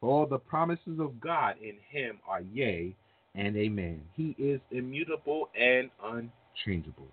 For 0.01 0.09
all 0.09 0.27
the 0.27 0.38
promises 0.38 1.01
of 1.01 1.21
God 1.21 1.57
in 1.61 1.77
him 1.90 2.18
are 2.27 2.40
yea 2.40 2.94
and 3.35 3.57
amen. 3.57 4.03
He 4.14 4.35
is 4.38 4.61
immutable 4.71 5.49
and 5.59 5.90
unchangeable. 6.03 7.09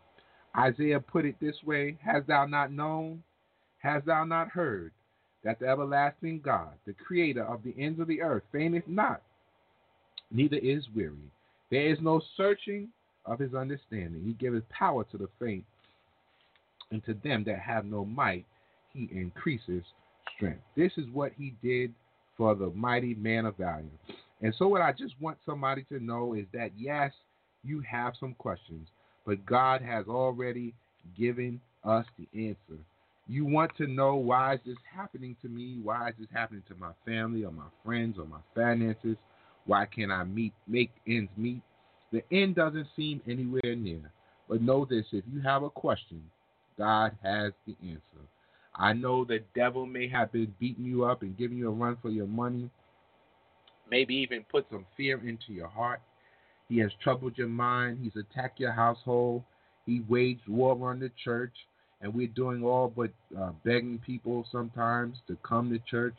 Isaiah 0.57 0.99
put 0.99 1.25
it 1.25 1.35
this 1.41 1.55
way 1.65 1.97
Hast 2.03 2.27
thou 2.27 2.45
not 2.45 2.71
known? 2.71 3.23
Hast 3.79 4.05
thou 4.05 4.23
not 4.23 4.49
heard? 4.49 4.91
That 5.43 5.59
the 5.59 5.67
everlasting 5.67 6.41
God, 6.43 6.73
the 6.85 6.93
creator 6.93 7.43
of 7.43 7.61
the 7.63 7.75
ends 7.77 7.99
of 7.99 8.07
the 8.07 8.21
earth, 8.21 8.43
fainteth 8.51 8.87
not, 8.87 9.21
neither 10.31 10.57
is 10.57 10.83
weary. 10.95 11.31
There 11.71 11.87
is 11.87 11.97
no 12.01 12.21
searching 12.37 12.89
of 13.25 13.39
his 13.39 13.53
understanding. 13.53 14.23
He 14.23 14.33
giveth 14.33 14.67
power 14.69 15.03
to 15.11 15.17
the 15.17 15.27
faint, 15.39 15.65
and 16.91 17.03
to 17.05 17.15
them 17.23 17.43
that 17.45 17.59
have 17.59 17.85
no 17.85 18.05
might, 18.05 18.45
he 18.93 19.09
increases 19.11 19.83
strength. 20.35 20.61
This 20.75 20.91
is 20.97 21.05
what 21.11 21.31
he 21.37 21.55
did 21.63 21.93
for 22.37 22.55
the 22.55 22.69
mighty 22.71 23.15
man 23.15 23.45
of 23.45 23.57
value. 23.57 23.89
And 24.41 24.53
so, 24.57 24.67
what 24.67 24.81
I 24.81 24.91
just 24.91 25.13
want 25.19 25.37
somebody 25.45 25.83
to 25.89 25.99
know 25.99 26.33
is 26.33 26.45
that 26.53 26.71
yes, 26.77 27.11
you 27.63 27.81
have 27.81 28.13
some 28.19 28.35
questions, 28.35 28.87
but 29.25 29.45
God 29.45 29.81
has 29.81 30.05
already 30.07 30.73
given 31.17 31.59
us 31.83 32.05
the 32.17 32.27
answer. 32.47 32.81
You 33.27 33.45
want 33.45 33.71
to 33.77 33.87
know 33.87 34.15
why 34.15 34.55
is 34.55 34.59
this 34.65 34.77
happening 34.95 35.35
to 35.41 35.47
me? 35.47 35.79
Why 35.81 36.09
is 36.09 36.15
this 36.19 36.27
happening 36.31 36.63
to 36.67 36.75
my 36.75 36.91
family 37.05 37.43
or 37.43 37.51
my 37.51 37.65
friends 37.83 38.17
or 38.19 38.25
my 38.25 38.37
finances? 38.53 39.17
Why 39.65 39.85
can't 39.85 40.11
I 40.11 40.23
meet 40.23 40.53
make 40.67 40.91
ends 41.07 41.31
meet? 41.37 41.61
The 42.11 42.23
end 42.31 42.55
doesn't 42.55 42.87
seem 42.95 43.21
anywhere 43.27 43.75
near. 43.75 44.11
But 44.47 44.61
know 44.61 44.85
this 44.85 45.05
if 45.11 45.23
you 45.31 45.41
have 45.41 45.63
a 45.63 45.69
question, 45.69 46.23
God 46.77 47.13
has 47.23 47.51
the 47.65 47.75
answer. 47.81 48.27
I 48.75 48.93
know 48.93 49.23
the 49.23 49.39
devil 49.55 49.85
may 49.85 50.07
have 50.09 50.31
been 50.31 50.53
beating 50.59 50.85
you 50.85 51.05
up 51.05 51.21
and 51.21 51.37
giving 51.37 51.57
you 51.57 51.69
a 51.69 51.71
run 51.71 51.97
for 52.01 52.09
your 52.09 52.27
money, 52.27 52.69
maybe 53.89 54.15
even 54.15 54.43
put 54.51 54.65
some 54.69 54.85
fear 54.97 55.17
into 55.17 55.53
your 55.53 55.69
heart. 55.69 56.01
He 56.67 56.79
has 56.79 56.91
troubled 57.03 57.37
your 57.37 57.47
mind. 57.47 57.99
He's 58.01 58.15
attacked 58.21 58.59
your 58.59 58.71
household. 58.71 59.43
He 59.85 60.03
waged 60.09 60.47
war 60.47 60.89
on 60.89 60.99
the 60.99 61.11
church. 61.23 61.53
And 62.01 62.13
we're 62.13 62.27
doing 62.27 62.63
all 62.63 62.91
but 62.95 63.11
uh, 63.39 63.51
begging 63.63 63.99
people 64.05 64.45
sometimes 64.51 65.17
to 65.27 65.37
come 65.47 65.69
to 65.69 65.79
church. 65.89 66.15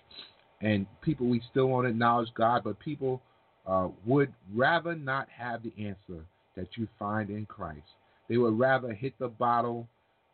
And 0.62 0.86
people, 1.02 1.26
we 1.26 1.42
still 1.50 1.66
won't 1.66 1.86
acknowledge 1.86 2.32
God, 2.34 2.64
but 2.64 2.78
people 2.80 3.20
uh, 3.66 3.88
would 4.04 4.32
rather 4.54 4.94
not 4.94 5.28
have 5.28 5.62
the 5.62 5.72
answer 5.78 6.24
that 6.56 6.68
you 6.76 6.88
find 6.98 7.30
in 7.30 7.46
Christ. 7.46 7.86
They 8.28 8.36
would 8.36 8.58
rather 8.58 8.92
hit 8.92 9.18
the 9.18 9.28
bottle. 9.28 9.88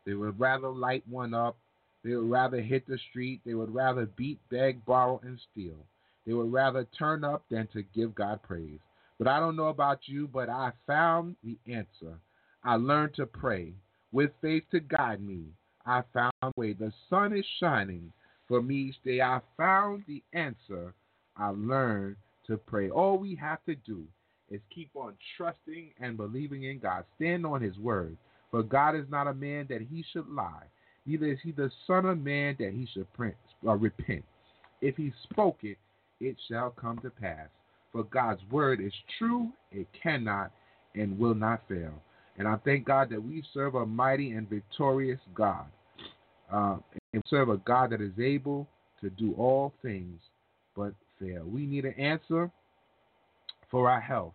They 0.06 0.14
would 0.14 0.38
rather 0.38 0.68
light 0.68 1.04
one 1.08 1.34
up. 1.34 1.56
They 2.04 2.14
would 2.14 2.30
rather 2.30 2.60
hit 2.60 2.86
the 2.86 2.98
street. 3.10 3.40
They 3.44 3.54
would 3.54 3.74
rather 3.74 4.06
beat, 4.06 4.38
beg, 4.50 4.84
borrow, 4.84 5.20
and 5.22 5.38
steal. 5.52 5.76
They 6.26 6.32
would 6.32 6.52
rather 6.52 6.86
turn 6.98 7.24
up 7.24 7.44
than 7.50 7.68
to 7.68 7.82
give 7.94 8.14
God 8.14 8.40
praise. 8.42 8.78
But 9.18 9.28
I 9.28 9.40
don't 9.40 9.56
know 9.56 9.68
about 9.68 10.00
you, 10.06 10.28
but 10.28 10.48
I 10.48 10.72
found 10.86 11.36
the 11.44 11.56
answer. 11.72 12.18
I 12.64 12.76
learned 12.76 13.14
to 13.14 13.26
pray 13.26 13.72
with 14.12 14.30
faith 14.40 14.64
to 14.70 14.80
guide 14.80 15.20
me. 15.20 15.44
I 15.84 16.02
found 16.12 16.32
a 16.42 16.52
way. 16.56 16.72
The 16.72 16.92
sun 17.10 17.36
is 17.36 17.44
shining 17.60 18.12
for 18.48 18.62
me 18.62 18.74
each 18.74 19.02
day. 19.04 19.20
I 19.20 19.40
found 19.56 20.04
the 20.06 20.22
answer. 20.32 20.94
I 21.36 21.48
learned 21.48 22.16
to 22.46 22.56
pray. 22.56 22.90
All 22.90 23.18
we 23.18 23.34
have 23.36 23.64
to 23.64 23.74
do 23.74 24.04
is 24.50 24.60
keep 24.74 24.90
on 24.94 25.14
trusting 25.36 25.90
and 26.00 26.16
believing 26.16 26.64
in 26.64 26.78
God. 26.78 27.04
Stand 27.16 27.46
on 27.46 27.60
His 27.62 27.78
word. 27.78 28.16
For 28.52 28.62
God 28.62 28.94
is 28.94 29.06
not 29.10 29.26
a 29.26 29.34
man 29.34 29.66
that 29.70 29.80
he 29.80 30.04
should 30.12 30.28
lie, 30.28 30.64
neither 31.06 31.26
is 31.26 31.38
he 31.42 31.52
the 31.52 31.70
Son 31.86 32.04
of 32.04 32.18
Man 32.18 32.54
that 32.60 32.72
he 32.72 32.86
should 32.92 33.10
print, 33.14 33.34
uh, 33.66 33.74
repent. 33.76 34.24
If 34.82 34.94
he 34.96 35.10
spoke 35.30 35.60
it, 35.62 35.78
it 36.20 36.36
shall 36.48 36.70
come 36.70 36.98
to 36.98 37.08
pass. 37.08 37.48
For 37.92 38.04
God's 38.04 38.42
word 38.50 38.80
is 38.80 38.92
true, 39.18 39.48
it 39.70 39.86
cannot 40.00 40.52
and 40.94 41.18
will 41.18 41.34
not 41.34 41.62
fail. 41.66 41.94
And 42.36 42.46
I 42.46 42.56
thank 42.56 42.84
God 42.84 43.08
that 43.10 43.22
we 43.22 43.42
serve 43.54 43.74
a 43.74 43.86
mighty 43.86 44.32
and 44.32 44.48
victorious 44.48 45.20
God. 45.34 45.66
Uh, 46.52 46.76
and 47.14 47.22
serve 47.28 47.48
a 47.48 47.56
God 47.56 47.90
that 47.90 48.02
is 48.02 48.18
able 48.18 48.68
to 49.00 49.08
do 49.08 49.34
all 49.38 49.72
things 49.80 50.20
but 50.74 50.92
fail. 51.22 51.44
We 51.44 51.66
need 51.66 51.84
an 51.84 51.94
answer 51.94 52.50
for 53.70 53.88
our 53.88 54.00
health. 54.00 54.34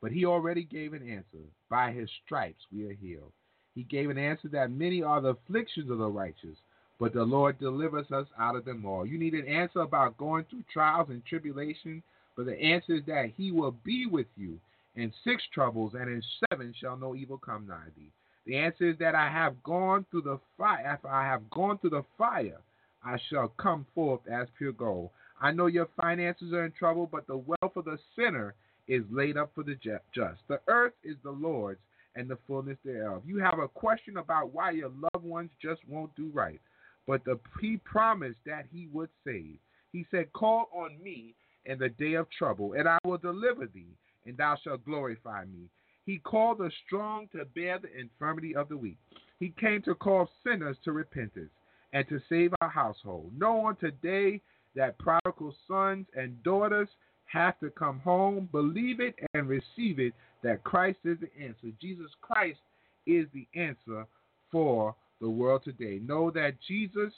But 0.00 0.12
he 0.12 0.24
already 0.24 0.64
gave 0.64 0.92
an 0.92 1.08
answer. 1.08 1.44
By 1.68 1.92
his 1.92 2.08
stripes 2.24 2.62
we 2.72 2.88
are 2.88 2.94
healed. 2.94 3.32
He 3.74 3.82
gave 3.82 4.10
an 4.10 4.18
answer 4.18 4.48
that 4.48 4.70
many 4.70 5.02
are 5.02 5.20
the 5.20 5.30
afflictions 5.30 5.90
of 5.90 5.98
the 5.98 6.08
righteous, 6.08 6.56
but 6.98 7.12
the 7.12 7.22
Lord 7.22 7.58
delivers 7.60 8.10
us 8.10 8.26
out 8.38 8.56
of 8.56 8.64
them 8.64 8.84
all. 8.84 9.06
You 9.06 9.18
need 9.18 9.34
an 9.34 9.46
answer 9.46 9.80
about 9.80 10.18
going 10.18 10.44
through 10.44 10.64
trials 10.72 11.10
and 11.10 11.24
tribulation, 11.24 12.02
but 12.36 12.46
the 12.46 12.60
answer 12.60 12.94
is 12.94 13.02
that 13.06 13.32
he 13.36 13.52
will 13.52 13.72
be 13.84 14.06
with 14.06 14.26
you 14.36 14.58
in 14.96 15.12
six 15.22 15.44
troubles, 15.54 15.92
and 15.94 16.08
in 16.08 16.22
seven 16.50 16.74
shall 16.80 16.96
no 16.96 17.14
evil 17.14 17.38
come 17.38 17.68
nigh 17.68 17.86
thee. 17.96 18.10
The 18.46 18.56
answer 18.56 18.88
is 18.88 18.98
that 18.98 19.14
I 19.14 19.28
have 19.28 19.62
gone 19.62 20.06
through 20.10 20.22
the 20.22 20.40
fire. 20.56 20.84
After 20.84 21.08
I 21.08 21.24
have 21.26 21.48
gone 21.50 21.78
through 21.78 21.90
the 21.90 22.04
fire, 22.16 22.58
I 23.04 23.16
shall 23.30 23.48
come 23.60 23.86
forth 23.94 24.22
as 24.26 24.48
pure 24.56 24.72
gold. 24.72 25.10
I 25.40 25.52
know 25.52 25.66
your 25.66 25.88
finances 26.00 26.52
are 26.52 26.64
in 26.64 26.72
trouble, 26.72 27.08
but 27.10 27.26
the 27.26 27.36
wealth 27.36 27.76
of 27.76 27.84
the 27.84 27.98
sinner 28.16 28.54
is 28.88 29.02
laid 29.10 29.36
up 29.36 29.52
for 29.54 29.62
the 29.62 29.76
just. 29.76 30.40
The 30.48 30.60
earth 30.66 30.94
is 31.04 31.16
the 31.22 31.30
Lord's 31.30 31.80
and 32.16 32.28
the 32.28 32.38
fullness 32.46 32.78
thereof. 32.84 33.22
You 33.24 33.38
have 33.38 33.58
a 33.58 33.68
question 33.68 34.16
about 34.16 34.52
why 34.52 34.72
your 34.72 34.90
loved 34.90 35.24
ones 35.24 35.50
just 35.62 35.80
won't 35.88 36.14
do 36.16 36.30
right, 36.34 36.60
but 37.06 37.24
the, 37.24 37.38
he 37.60 37.76
promised 37.84 38.38
that 38.46 38.66
he 38.72 38.88
would 38.92 39.10
save. 39.24 39.58
He 39.92 40.06
said, 40.10 40.32
Call 40.32 40.68
on 40.72 41.00
me 41.02 41.34
in 41.66 41.78
the 41.78 41.90
day 41.90 42.14
of 42.14 42.26
trouble, 42.36 42.72
and 42.72 42.88
I 42.88 42.98
will 43.04 43.18
deliver 43.18 43.66
thee, 43.66 43.94
and 44.26 44.36
thou 44.36 44.56
shalt 44.62 44.84
glorify 44.84 45.44
me. 45.44 45.68
He 46.06 46.18
called 46.18 46.58
the 46.58 46.70
strong 46.86 47.28
to 47.32 47.44
bear 47.44 47.78
the 47.78 47.96
infirmity 47.96 48.56
of 48.56 48.68
the 48.68 48.76
weak. 48.76 48.96
He 49.38 49.54
came 49.60 49.82
to 49.82 49.94
call 49.94 50.28
sinners 50.44 50.76
to 50.84 50.92
repentance 50.92 51.50
and 51.92 52.08
to 52.08 52.20
save 52.28 52.52
our 52.60 52.68
household. 52.68 53.32
Know 53.38 53.66
on 53.66 53.76
today 53.76 54.40
that 54.74 54.98
prodigal 54.98 55.54
sons 55.66 56.06
and 56.16 56.42
daughters 56.42 56.88
have 57.26 57.58
to 57.60 57.70
come 57.70 58.00
home, 58.00 58.48
believe 58.52 59.00
it, 59.00 59.14
and 59.34 59.48
receive 59.48 59.98
it 59.98 60.14
that 60.42 60.64
Christ 60.64 60.98
is 61.04 61.18
the 61.20 61.42
answer. 61.42 61.68
Jesus 61.80 62.10
Christ 62.20 62.58
is 63.06 63.26
the 63.34 63.46
answer 63.54 64.06
for 64.50 64.94
the 65.20 65.28
world 65.28 65.62
today. 65.64 66.00
Know 66.06 66.30
that 66.30 66.54
Jesus, 66.66 67.12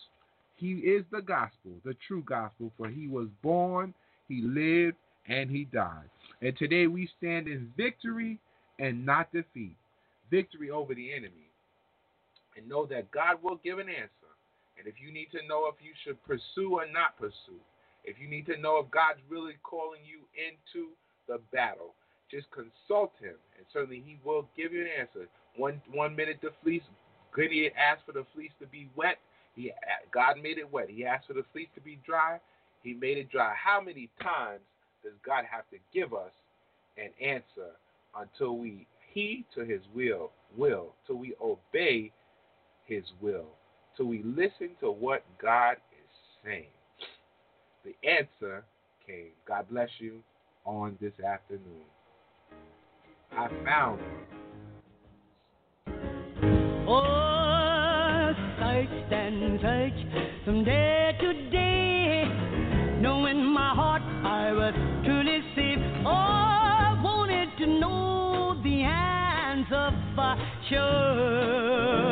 He 0.56 0.72
is 0.74 1.04
the 1.12 1.22
gospel, 1.22 1.72
the 1.84 1.96
true 2.06 2.22
gospel, 2.26 2.72
for 2.76 2.88
He 2.88 3.06
was 3.06 3.28
born, 3.42 3.94
He 4.28 4.42
lived, 4.42 4.96
and 5.28 5.50
He 5.50 5.64
died. 5.64 6.08
And 6.42 6.56
today 6.56 6.86
we 6.86 7.08
stand 7.18 7.46
in 7.46 7.72
victory 7.76 8.38
and 8.78 9.04
not 9.04 9.32
defeat. 9.32 9.76
Victory 10.30 10.70
over 10.70 10.94
the 10.94 11.12
enemy. 11.12 11.50
And 12.56 12.68
know 12.68 12.86
that 12.86 13.10
God 13.10 13.36
will 13.42 13.60
give 13.62 13.78
an 13.78 13.88
answer. 13.88 14.19
And 14.80 14.88
if 14.88 14.96
you 14.96 15.12
need 15.12 15.28
to 15.36 15.46
know 15.46 15.68
if 15.68 15.76
you 15.84 15.92
should 16.04 16.16
pursue 16.24 16.80
or 16.80 16.88
not 16.88 17.20
pursue, 17.20 17.60
If 18.04 18.16
you 18.18 18.28
need 18.28 18.46
to 18.46 18.56
know 18.56 18.78
if 18.78 18.90
God's 18.90 19.20
really 19.28 19.60
calling 19.62 20.00
you 20.08 20.24
into 20.32 20.88
the 21.28 21.38
battle, 21.52 21.92
just 22.30 22.46
consult 22.50 23.12
Him, 23.20 23.36
and 23.58 23.66
certainly 23.72 24.02
He 24.04 24.18
will 24.24 24.48
give 24.56 24.72
you 24.72 24.80
an 24.82 24.88
answer. 24.98 25.28
One 25.56 25.82
one 25.92 26.16
minute 26.16 26.38
the 26.40 26.50
fleece, 26.62 26.82
Gideon 27.36 27.72
asked 27.76 28.06
for 28.06 28.12
the 28.12 28.24
fleece 28.34 28.52
to 28.60 28.66
be 28.66 28.88
wet. 28.96 29.18
He 29.54 29.70
God 30.12 30.36
made 30.42 30.56
it 30.58 30.72
wet. 30.72 30.88
He 30.88 31.04
asked 31.04 31.26
for 31.26 31.34
the 31.34 31.44
fleece 31.52 31.68
to 31.74 31.80
be 31.80 31.98
dry. 32.06 32.38
He 32.82 32.94
made 32.94 33.18
it 33.18 33.30
dry. 33.30 33.54
How 33.54 33.80
many 33.80 34.08
times 34.22 34.62
does 35.04 35.12
God 35.24 35.44
have 35.50 35.68
to 35.70 35.76
give 35.92 36.14
us 36.14 36.32
an 36.96 37.10
answer 37.20 37.76
until 38.16 38.56
we 38.56 38.86
heed 39.12 39.44
to 39.54 39.64
His 39.64 39.82
will, 39.94 40.30
will, 40.56 40.94
till 41.06 41.16
we 41.16 41.34
obey 41.42 42.12
His 42.86 43.04
will, 43.20 43.46
till 44.00 44.08
we 44.08 44.22
listen 44.24 44.70
to 44.80 44.90
what 44.90 45.22
God 45.40 45.72
is 45.72 46.10
saying? 46.42 46.64
The 47.84 47.94
answer 48.08 48.64
came. 49.06 49.32
God 49.46 49.66
bless 49.70 49.90
you 49.98 50.22
on 50.64 50.96
this 51.02 51.12
afternoon. 51.20 51.84
I 53.32 53.48
found 53.64 54.00
it. 54.00 54.06
Oh, 56.88 58.32
searched 58.58 59.12
and 59.12 59.60
searched 59.60 60.44
from 60.46 60.64
day 60.64 61.12
to 61.20 61.50
day, 61.50 62.24
knowing 63.02 63.44
my 63.44 63.74
heart 63.74 64.02
I 64.02 64.52
was 64.52 64.74
truly 65.04 65.40
safe. 65.54 65.78
Oh, 66.06 66.10
I 66.10 66.98
wanted 67.02 67.50
to 67.58 67.66
know 67.66 68.60
the 68.62 68.82
answer 68.82 69.90
for 70.16 70.36
sure. 70.70 72.09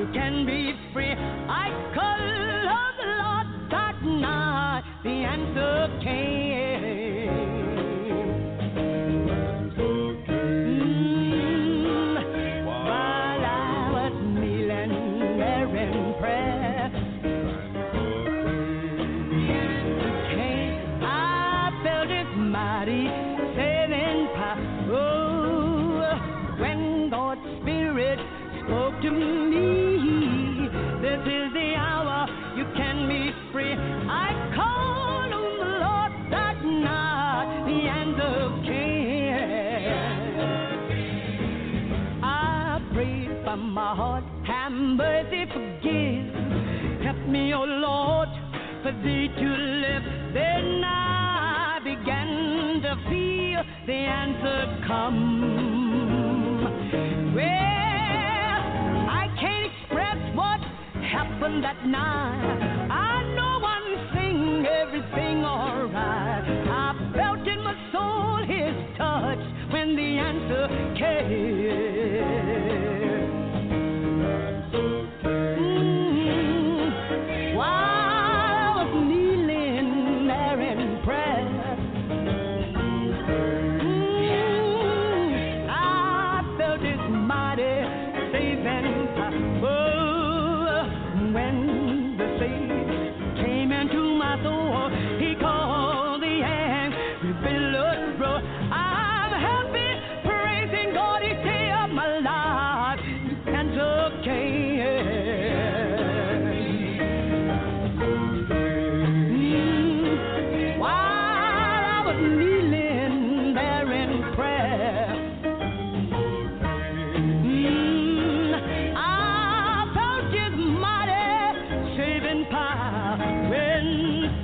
You 0.00 0.06
can 0.14 0.46
be 0.46 0.72
free. 0.94 1.12
I 1.12 1.68
called 1.94 2.68
on 2.80 2.92
the 3.00 3.08
Lord 3.20 3.70
that 3.70 4.02
night, 4.02 4.82
the 5.04 5.10
answer 5.10 6.00
came. 6.02 6.49
To 49.38 49.46
live. 49.46 50.02
Then 50.34 50.82
I 50.84 51.80
began 51.84 52.80
to 52.82 52.96
feel 53.08 53.62
the 53.86 53.92
answer 53.92 54.84
come. 54.86 55.20
Well, 57.34 58.60
I 59.10 59.28
can't 59.40 59.66
express 59.72 60.18
what 60.34 60.60
happened 61.04 61.64
that 61.64 61.86
night. 61.86 62.88
I 62.90 63.22
know 63.36 63.58
one 63.60 63.90
thing, 64.14 64.66
everything 64.66 65.44
alright. 65.44 66.44
I 66.68 66.94
felt 67.14 67.46
in 67.46 67.62
my 67.62 67.74
soul 67.92 68.44
his 68.46 68.74
touch 68.96 69.44
when 69.72 69.96
the 69.96 70.18
answer 70.18 70.68
came. 70.98 71.59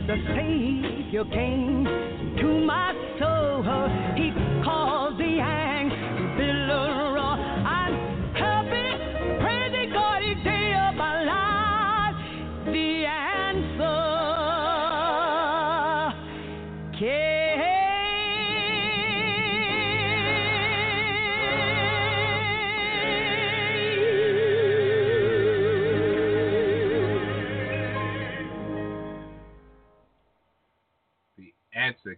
The 0.07 0.17
Savior 0.37 1.25
came 1.25 1.85
to 2.39 2.61
my 2.65 2.93
soul. 3.19 3.65
He 4.15 4.31
caused 4.63 5.06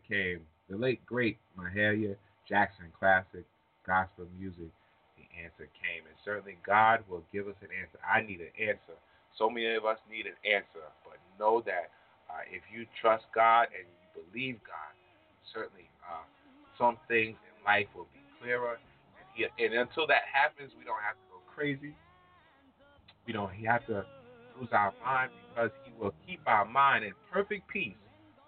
answer 0.08 0.36
came. 0.36 0.40
The 0.70 0.76
late 0.76 1.04
great 1.06 1.38
Mahalia 1.58 2.16
Jackson 2.48 2.86
classic 2.98 3.44
gospel 3.86 4.26
music. 4.38 4.68
The 5.16 5.24
answer 5.42 5.68
came, 5.80 6.04
and 6.06 6.16
certainly 6.24 6.58
God 6.66 7.00
will 7.08 7.22
give 7.32 7.48
us 7.48 7.56
an 7.62 7.68
answer. 7.72 7.98
I 8.04 8.20
need 8.20 8.40
an 8.40 8.52
answer. 8.60 8.96
So 9.36 9.48
many 9.48 9.74
of 9.74 9.84
us 9.84 9.98
need 10.10 10.26
an 10.26 10.36
answer, 10.44 10.84
but 11.04 11.16
know 11.38 11.62
that 11.66 11.90
uh, 12.28 12.44
if 12.50 12.62
you 12.74 12.86
trust 13.00 13.24
God 13.34 13.68
and 13.72 13.86
you 13.86 14.22
believe 14.22 14.60
God, 14.66 14.92
certainly 15.54 15.88
uh, 16.04 16.24
some 16.76 16.98
things 17.08 17.36
in 17.38 17.54
life 17.64 17.86
will 17.94 18.08
be 18.12 18.20
clearer. 18.40 18.76
And, 18.76 19.26
he, 19.34 19.46
and 19.46 19.74
until 19.74 20.06
that 20.08 20.28
happens, 20.30 20.72
we 20.78 20.84
don't 20.84 21.00
have 21.00 21.16
to 21.16 21.26
go 21.32 21.38
crazy. 21.54 21.94
We 23.26 23.32
don't 23.32 23.52
have 23.64 23.86
to 23.86 24.04
lose 24.58 24.70
our 24.72 24.92
mind 25.04 25.30
because 25.48 25.70
He 25.84 25.92
will 25.98 26.14
keep 26.26 26.40
our 26.46 26.64
mind 26.64 27.04
in 27.04 27.12
perfect 27.32 27.68
peace 27.68 27.96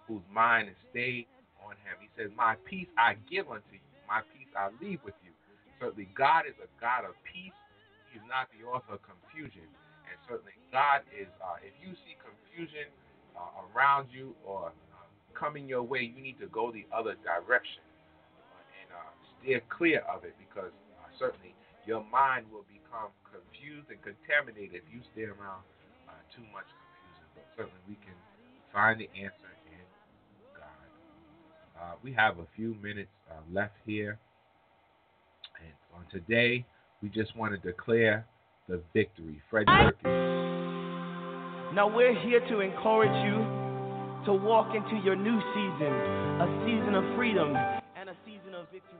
whose 0.07 0.21
mind 0.33 0.69
is 0.69 0.75
stayed 0.91 1.25
on 1.71 1.79
him. 1.87 1.95
He 2.03 2.11
says, 2.19 2.27
My 2.35 2.59
peace 2.67 2.91
I 2.99 3.15
give 3.31 3.47
unto 3.47 3.71
you, 3.71 3.83
my 4.11 4.19
peace 4.35 4.51
I 4.51 4.75
leave 4.83 4.99
with 5.07 5.15
you. 5.23 5.31
Certainly, 5.79 6.11
God 6.13 6.43
is 6.45 6.59
a 6.59 6.67
God 6.83 7.07
of 7.07 7.15
peace. 7.23 7.55
He 8.11 8.19
is 8.19 8.25
not 8.27 8.51
the 8.51 8.67
author 8.67 8.99
of 8.99 9.01
confusion. 9.07 9.63
And 10.11 10.19
certainly, 10.27 10.53
God 10.75 11.07
is, 11.15 11.31
uh, 11.39 11.63
if 11.63 11.71
you 11.79 11.95
see 12.03 12.19
confusion 12.19 12.91
uh, 13.39 13.63
around 13.71 14.11
you 14.11 14.35
or 14.43 14.75
uh, 14.91 15.07
coming 15.31 15.65
your 15.71 15.81
way, 15.81 16.03
you 16.03 16.19
need 16.19 16.37
to 16.43 16.51
go 16.51 16.69
the 16.75 16.83
other 16.91 17.15
direction 17.23 17.81
uh, 18.51 18.77
and 18.83 18.89
uh, 18.91 19.09
steer 19.39 19.63
clear 19.71 20.03
of 20.11 20.27
it 20.27 20.35
because 20.37 20.75
certainly 21.15 21.55
your 21.87 22.03
mind 22.11 22.45
will 22.51 22.67
become 22.67 23.09
confused 23.23 23.87
and 23.89 23.97
contaminated 24.03 24.83
if 24.83 24.85
you 24.91 24.99
stay 25.15 25.25
around 25.25 25.63
too 26.35 26.43
much 26.53 26.67
confusion. 26.67 27.25
But 27.33 27.47
certainly, 27.55 27.83
we 27.87 27.95
can 28.03 28.15
find 28.71 28.99
the 28.99 29.09
answer. 29.17 29.50
Uh, 31.81 31.93
we 32.03 32.13
have 32.13 32.37
a 32.37 32.45
few 32.55 32.75
minutes 32.81 33.09
uh, 33.29 33.35
left 33.51 33.73
here. 33.87 34.19
And 35.59 35.73
on 35.97 36.05
today, 36.11 36.63
we 37.01 37.09
just 37.09 37.35
want 37.35 37.53
to 37.53 37.57
declare 37.67 38.25
the 38.69 38.81
victory. 38.93 39.41
Fred 39.49 39.65
Perkins. 39.65 40.05
Now 41.73 41.89
we're 41.91 42.13
here 42.21 42.39
to 42.49 42.59
encourage 42.59 43.25
you 43.25 43.41
to 44.25 44.33
walk 44.33 44.75
into 44.75 45.03
your 45.03 45.15
new 45.15 45.39
season, 45.55 45.93
a 46.37 46.47
season 46.65 46.93
of 46.93 47.15
freedom 47.15 47.55
and 47.97 48.09
a 48.09 48.15
season 48.25 48.53
of 48.53 48.65
victory. 48.71 48.99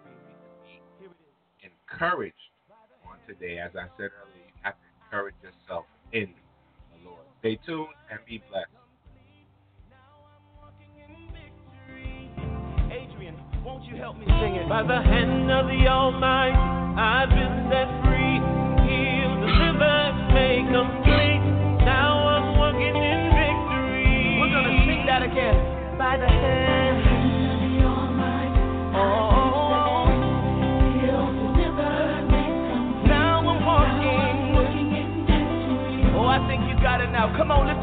Here 0.66 1.10
it 1.10 1.66
is. 1.68 1.72
encouraged 1.92 2.34
on 3.06 3.18
today. 3.28 3.60
As 3.60 3.72
I 3.76 3.86
said 3.98 4.10
earlier, 4.18 4.48
you 4.48 4.62
have 4.64 4.74
to 4.74 5.06
encourage 5.06 5.36
yourself 5.44 5.86
in 6.14 6.34
the 6.96 7.10
Lord. 7.10 7.22
Stay 7.42 7.60
tuned 7.64 7.94
and 8.10 8.20
be 8.26 8.42
blessed. 8.50 8.81
You 13.92 13.98
help 14.00 14.18
me 14.18 14.26
sing 14.40 14.56
it? 14.56 14.70
By 14.70 14.84
the 14.84 15.02
hand 15.04 15.52
of 15.52 15.68
the 15.68 15.88
Almighty, 15.88 16.56
I've 16.96 17.28
been 17.28 17.68
set 17.68 17.92
free, 18.08 18.40
healed, 18.88 19.44
delivered, 19.44 20.16
made 20.32 20.64
complete. 20.72 21.44
Now 21.84 22.24
I'm 22.24 22.56
walking 22.56 22.96
in 22.96 23.20
victory. 23.36 24.40
We're 24.40 24.54
gonna 24.56 24.88
sing 24.88 25.04
that 25.12 25.24
again. 25.28 25.98
By 26.00 26.16
the 26.16 26.28
hand. 26.28 27.04
Of 27.04 27.60
the 27.68 27.84
Almighty. 27.84 28.64
Oh, 28.96 30.08
now 33.12 33.44
I'm 33.44 33.60
walking. 33.68 34.40
Oh, 36.16 36.28
I 36.32 36.40
think 36.48 36.64
you 36.72 36.80
got 36.80 37.02
it 37.02 37.12
now. 37.12 37.28
Come 37.36 37.52
on, 37.52 37.68
lift 37.68 37.81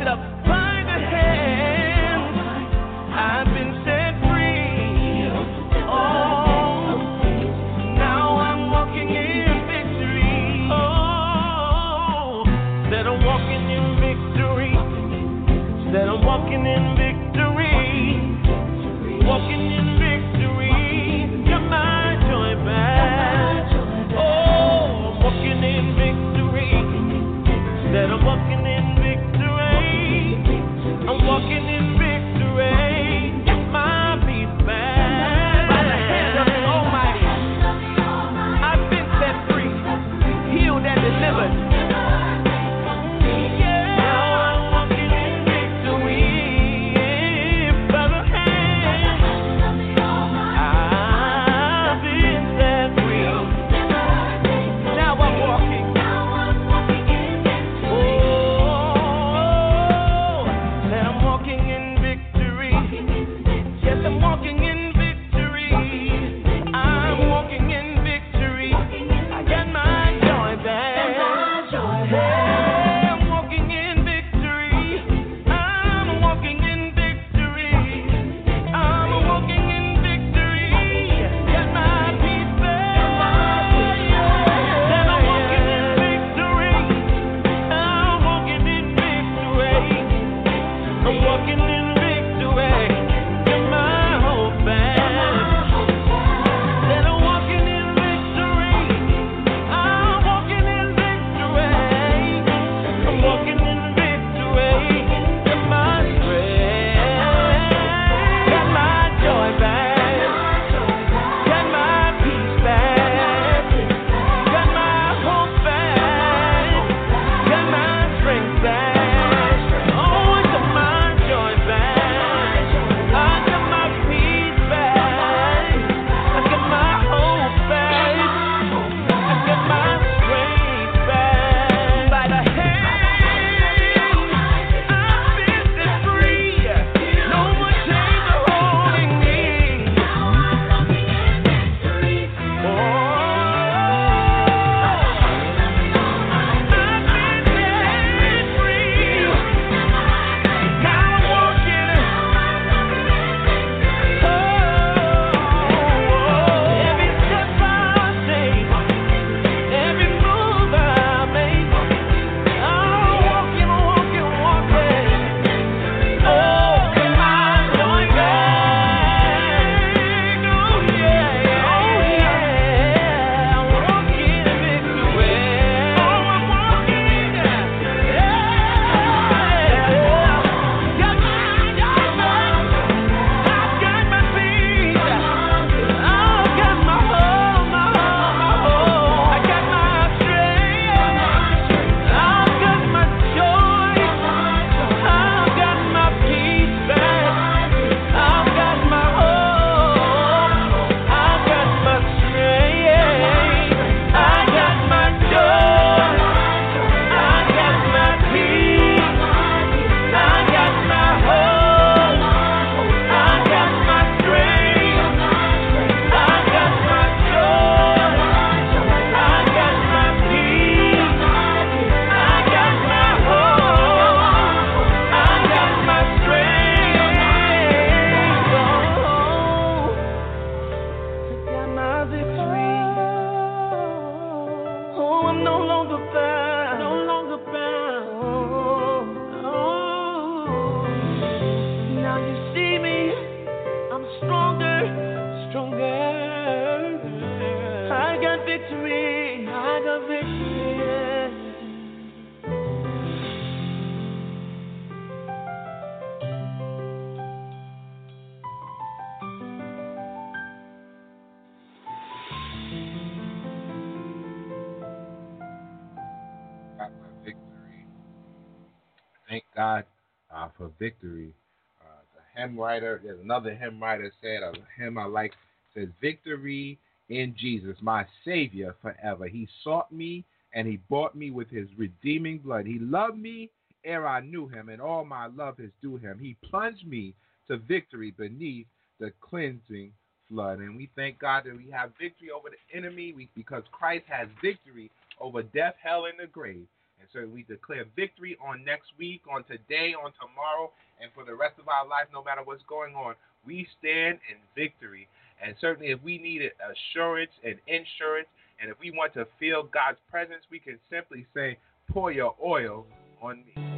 victory. 270.79 271.33
Uh, 271.81 272.01
the 272.15 272.41
hymn 272.41 272.59
writer, 272.59 273.01
there's 273.03 273.21
another 273.21 273.55
hymn 273.55 273.83
writer 273.83 274.13
said, 274.23 274.43
a 274.43 274.53
hymn 274.77 274.99
I 274.99 275.07
like, 275.07 275.33
says, 275.75 275.89
Victory 276.01 276.79
in 277.09 277.35
Jesus, 277.39 277.77
my 277.81 278.05
Savior 278.25 278.75
forever. 278.83 279.27
He 279.27 279.49
sought 279.65 279.91
me 279.93 280.25
and 280.53 280.67
he 280.67 280.79
bought 280.89 281.15
me 281.15 281.31
with 281.31 281.51
his 281.51 281.69
redeeming 281.77 282.39
blood. 282.39 282.67
He 282.67 282.79
loved 282.79 283.19
me 283.19 283.51
ere 283.85 284.07
I 284.07 284.21
knew 284.21 284.49
him, 284.49 284.69
and 284.69 284.81
all 284.81 285.05
my 285.05 285.27
love 285.27 285.61
is 285.61 285.71
due 285.81 285.97
him. 285.97 286.19
He 286.21 286.37
plunged 286.49 286.87
me 286.87 287.15
to 287.49 287.57
victory 287.57 288.11
beneath 288.11 288.67
the 289.01 289.13
cleansing 289.21 289.93
flood. 290.29 290.59
And 290.59 290.77
we 290.77 290.91
thank 290.95 291.19
God 291.19 291.45
that 291.47 291.57
we 291.57 291.71
have 291.71 291.91
victory 292.01 292.31
over 292.31 292.49
the 292.51 292.77
enemy 292.77 293.15
because 293.35 293.63
Christ 293.73 294.05
has 294.09 294.29
victory 294.43 294.91
over 295.21 295.43
death, 295.43 295.75
hell, 295.83 296.05
and 296.05 296.19
the 296.19 296.31
grave. 296.31 296.67
So 297.13 297.27
we 297.33 297.43
declare 297.45 297.85
victory 297.97 298.37
on 298.45 298.65
next 298.65 298.93
week, 298.99 299.23
on 299.31 299.45
today, 299.45 299.95
on 299.95 300.13
tomorrow, 300.21 300.71
and 301.01 301.11
for 301.15 301.25
the 301.25 301.35
rest 301.35 301.59
of 301.59 301.69
our 301.69 301.87
life, 301.87 302.07
no 302.13 302.23
matter 302.23 302.43
what's 302.45 302.63
going 302.69 302.95
on. 302.95 303.15
We 303.47 303.67
stand 303.79 304.19
in 304.29 304.37
victory. 304.55 305.09
And 305.43 305.55
certainly, 305.61 305.91
if 305.91 306.03
we 306.03 306.19
need 306.19 306.43
assurance 306.43 307.31
and 307.45 307.57
insurance, 307.67 308.29
and 308.61 308.71
if 308.71 308.79
we 308.81 308.91
want 308.91 309.15
to 309.15 309.27
feel 309.39 309.63
God's 309.63 309.99
presence, 310.11 310.43
we 310.51 310.59
can 310.59 310.79
simply 310.91 311.27
say, 311.35 311.59
Pour 311.91 312.13
your 312.13 312.35
oil 312.45 312.85
on 313.23 313.45
me. 313.47 313.78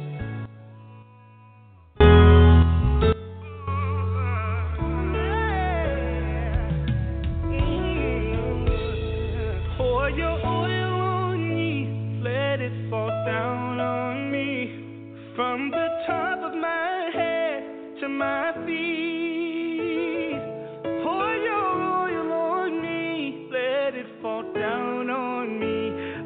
down 24.81 25.09
on 25.09 25.59
me. 25.59 25.77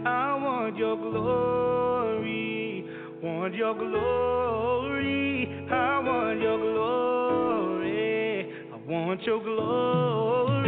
I 0.08 0.36
want 0.36 0.78
your 0.78 0.96
glory, 0.98 2.86
want 3.22 3.54
your 3.56 3.74
glory. 3.74 5.50
I 5.72 6.00
want 6.00 6.42
your 6.42 6.58
glory, 6.58 8.54
I 8.72 8.76
want 8.90 9.22
your 9.24 9.42
glory. 9.44 10.65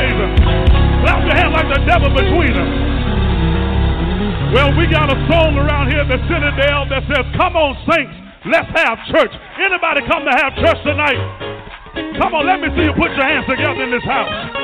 Praise 0.00 0.16
Clap 1.04 1.24
your 1.24 1.36
hand 1.36 1.52
like 1.52 1.68
the 1.68 1.80
devil 1.84 2.10
between 2.12 2.52
us. 2.56 2.72
Well, 4.52 4.76
we 4.76 4.86
got 4.88 5.08
a 5.12 5.18
song 5.30 5.56
around 5.56 5.90
here 5.90 6.00
at 6.00 6.08
the 6.08 6.20
Citadel 6.28 6.88
that 6.88 7.04
says, 7.08 7.24
Come 7.36 7.56
on, 7.56 7.76
saints, 7.88 8.12
let's 8.46 8.68
have 8.76 8.98
church. 9.12 9.32
Anybody 9.60 10.00
come 10.08 10.24
to 10.24 10.34
have 10.36 10.52
church 10.56 10.80
tonight? 10.84 11.20
Come 12.20 12.34
on, 12.34 12.46
let 12.46 12.60
me 12.60 12.68
see 12.76 12.84
you 12.84 12.92
put 12.92 13.12
your 13.16 13.24
hands 13.24 13.46
together 13.48 13.82
in 13.84 13.90
this 13.90 14.04
house. 14.04 14.56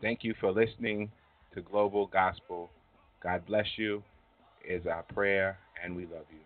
Thank 0.00 0.22
you 0.22 0.34
for 0.40 0.52
listening 0.52 1.10
to 1.54 1.62
Global 1.62 2.06
Gospel. 2.06 2.70
God 3.22 3.46
bless 3.46 3.66
you, 3.76 4.02
is 4.68 4.86
our 4.86 5.02
prayer, 5.02 5.58
and 5.82 5.96
we 5.96 6.02
love 6.02 6.26
you. 6.30 6.44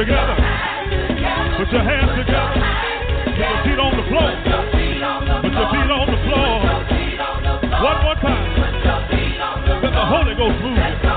Together. 0.00 0.34
Put 1.60 1.68
your 1.76 1.84
hands 1.84 2.08
together. 2.16 2.56
Put 3.20 3.36
your 3.36 3.60
feet 3.68 3.76
on 3.76 3.92
the 4.00 4.06
floor. 4.08 4.32
Put 5.44 5.52
your 5.52 5.68
feet 5.76 5.90
on 5.92 6.06
the 6.08 6.20
floor. 6.24 6.52
One 7.84 7.98
more 8.00 8.16
time. 8.16 8.48
Let 9.82 9.92
the 9.92 10.06
Holy 10.08 10.34
Ghost 10.40 10.56
move 10.64 11.09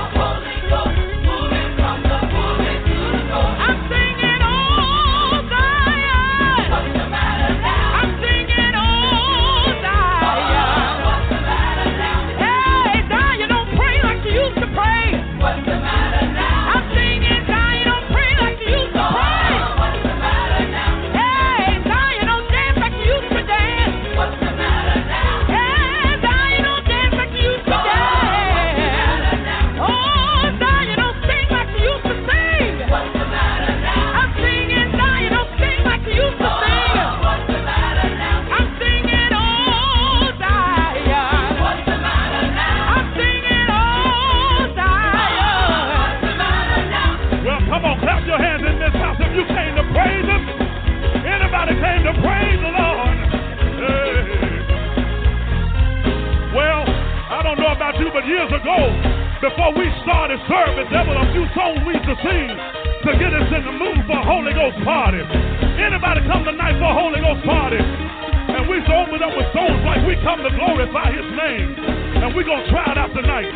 we're 72.34 72.42
going 72.42 72.64
to 72.64 72.70
try 72.70 72.90
it 72.90 72.98
out 72.98 73.14
tonight. 73.14 73.46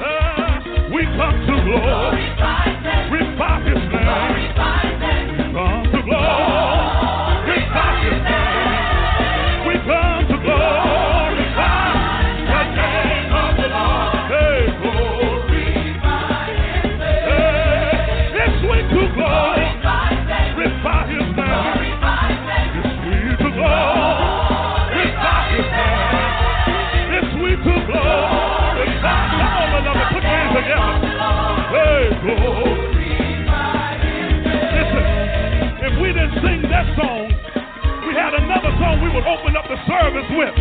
Uh, 0.00 0.88
we 0.88 1.04
come 1.20 1.36
to 1.44 1.54
glorify 1.68 2.64
His 3.12 3.28
Listen, 32.18 32.34
if 35.86 35.94
we 36.02 36.08
didn't 36.10 36.34
sing 36.42 36.62
that 36.66 36.86
song, 36.98 37.30
we 38.06 38.14
had 38.14 38.34
another 38.34 38.74
song 38.82 38.98
we 38.98 39.10
would 39.14 39.22
open 39.22 39.54
up 39.54 39.70
the 39.70 39.78
service 39.86 40.26
with 40.34 40.54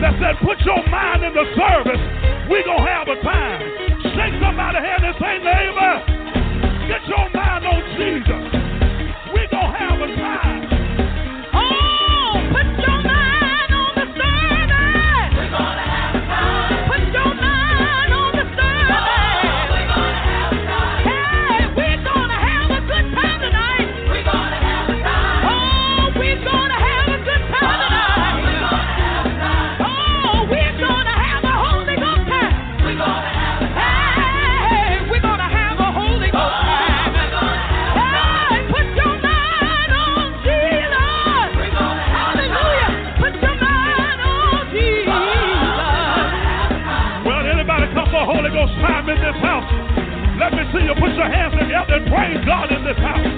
that 0.00 0.16
said, 0.16 0.40
Put 0.40 0.58
your 0.64 0.80
mind 0.88 1.22
in 1.24 1.34
the 1.34 1.44
service. 1.52 2.00
We 2.48 2.64
gonna 2.64 2.88
have 2.88 3.08
a 3.08 3.20
time. 3.20 3.60
Shake 4.16 4.40
somebody 4.40 4.78
hand 4.78 5.04
and 5.04 5.16
say, 5.20 5.36
neighbor, 5.38 5.92
get 6.88 7.06
your 7.06 7.28
mind 7.30 7.66
on 7.66 7.82
Jesus. 7.96 8.61
And 51.92 52.08
praise 52.08 52.40
God 52.48 52.72
in 52.72 52.80
this 52.88 52.96
house. 52.96 53.28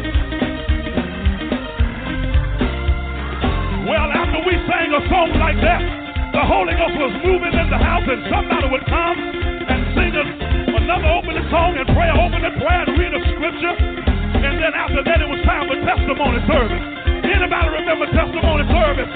Well, 3.83 4.09
after 4.15 4.41
we 4.47 4.55
sang 4.71 4.95
a 4.95 5.03
song 5.11 5.35
like 5.43 5.59
that, 5.59 5.83
the 6.31 6.45
Holy 6.47 6.75
Ghost 6.79 6.97
was 7.03 7.15
moving 7.27 7.51
in 7.51 7.67
the 7.67 7.83
house, 7.83 8.07
and 8.07 8.23
somebody 8.31 8.71
would 8.71 8.87
come 8.87 9.19
and 9.19 9.81
sing 9.99 10.15
another 10.15 11.11
opening 11.19 11.43
song 11.51 11.75
and 11.75 11.87
pray, 11.99 12.11
opening 12.15 12.55
prayer, 12.63 12.83
and 12.87 12.95
read 12.95 13.11
a 13.11 13.23
scripture. 13.35 13.75
And 13.75 14.55
then 14.63 14.71
after 14.77 15.03
that, 15.03 15.19
it 15.19 15.27
was 15.27 15.43
time 15.43 15.67
for 15.67 15.75
testimony 15.83 16.39
service. 16.47 16.85
Anybody 17.27 17.69
remember 17.75 18.07
testimony 18.15 18.65
service? 18.71 19.11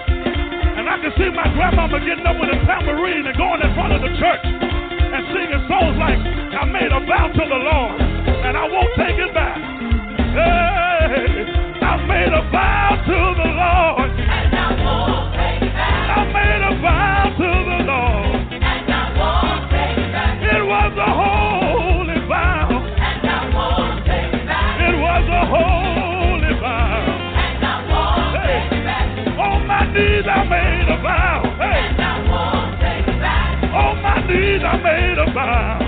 And 0.79 0.91
I 0.91 0.99
can 0.99 1.13
see 1.15 1.31
my 1.31 1.47
grandmama 1.55 2.03
getting 2.03 2.27
up 2.27 2.35
with 2.43 2.51
a 2.51 2.59
tambourine 2.67 3.23
and 3.23 3.37
going 3.39 3.63
in 3.63 3.71
front 3.79 3.95
of 3.95 4.01
the 4.03 4.11
church 4.19 4.43
and 4.47 5.23
singing 5.31 5.63
songs 5.71 5.95
like, 6.01 6.19
I 6.19 6.65
made 6.67 6.91
a 6.91 7.01
vow 7.07 7.29
to 7.29 7.45
the 7.45 7.61
Lord, 7.61 8.08
and 8.49 8.57
I 8.57 8.65
won't 8.65 8.89
take 8.97 9.19
it 9.21 9.35
back. 9.35 9.61
Hey, 10.33 11.45
I 11.85 12.01
made 12.09 12.33
a 12.33 12.41
vow 12.49 12.97
to 12.97 13.19
the 13.37 13.49
Lord. 13.61 14.09
And 14.09 14.57
I 14.57 14.73
won't 14.73 15.37
take 15.37 15.69
it 15.69 15.75
back. 15.77 16.17
I 16.17 16.25
made 16.33 16.63
a 16.65 16.73
vow 16.81 17.29
to 17.29 17.45
the 17.45 17.79
Lord. 17.85 18.49
And 18.57 18.89
I 18.89 19.05
won't 19.21 19.69
take 19.69 20.01
it 20.01 20.09
back. 20.17 20.41
It 20.41 20.65
was 20.65 20.93
a 20.97 21.11
holy 21.13 22.21
vow. 22.25 22.73
And 22.73 23.29
I 23.29 23.53
won't 23.53 24.09
take 24.09 24.33
it 24.33 24.47
back. 24.49 24.81
It 24.81 24.97
was 24.97 25.25
a 25.29 25.45
holy 25.45 26.53
vow. 26.57 27.05
And 27.05 27.61
I 27.69 27.85
won't 27.85 28.33
hey, 28.33 28.65
take 28.65 28.81
it 28.81 28.85
back. 28.89 29.13
on 29.37 29.61
my 29.69 29.85
knees 29.93 30.25
I 30.25 30.41
made 30.49 30.89
a 30.89 30.97
vow. 31.05 31.45
Hey, 31.61 31.85
on 33.77 34.01
my 34.01 34.17
knees 34.25 34.65
I 34.65 34.77
made 34.81 35.19
a 35.21 35.33
vow. 35.37 35.88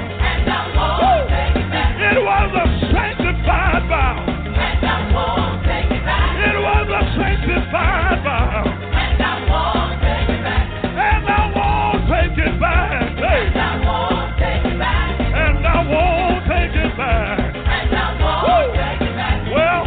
Won't 9.51 9.99
take 10.03 10.30
it 10.30 10.47
back. 10.47 10.70
And 11.01 11.26
I 11.26 11.51
won't 11.51 11.99
take 11.99 12.38
it 12.38 12.61
back. 12.61 13.11
And 13.11 13.59
I 13.59 13.70
won't 13.91 14.38
take 14.38 14.62
it 14.62 14.78
back. 14.78 15.11
And 15.18 15.66
I 15.66 15.78
won't 15.91 16.47
take 16.47 16.74
it 16.74 16.95
back. 16.95 17.51
And 17.51 17.91
I 17.91 18.09
won't 18.22 18.72
take 18.78 19.03
it 19.03 19.14
back. 19.18 19.41
Well, 19.51 19.82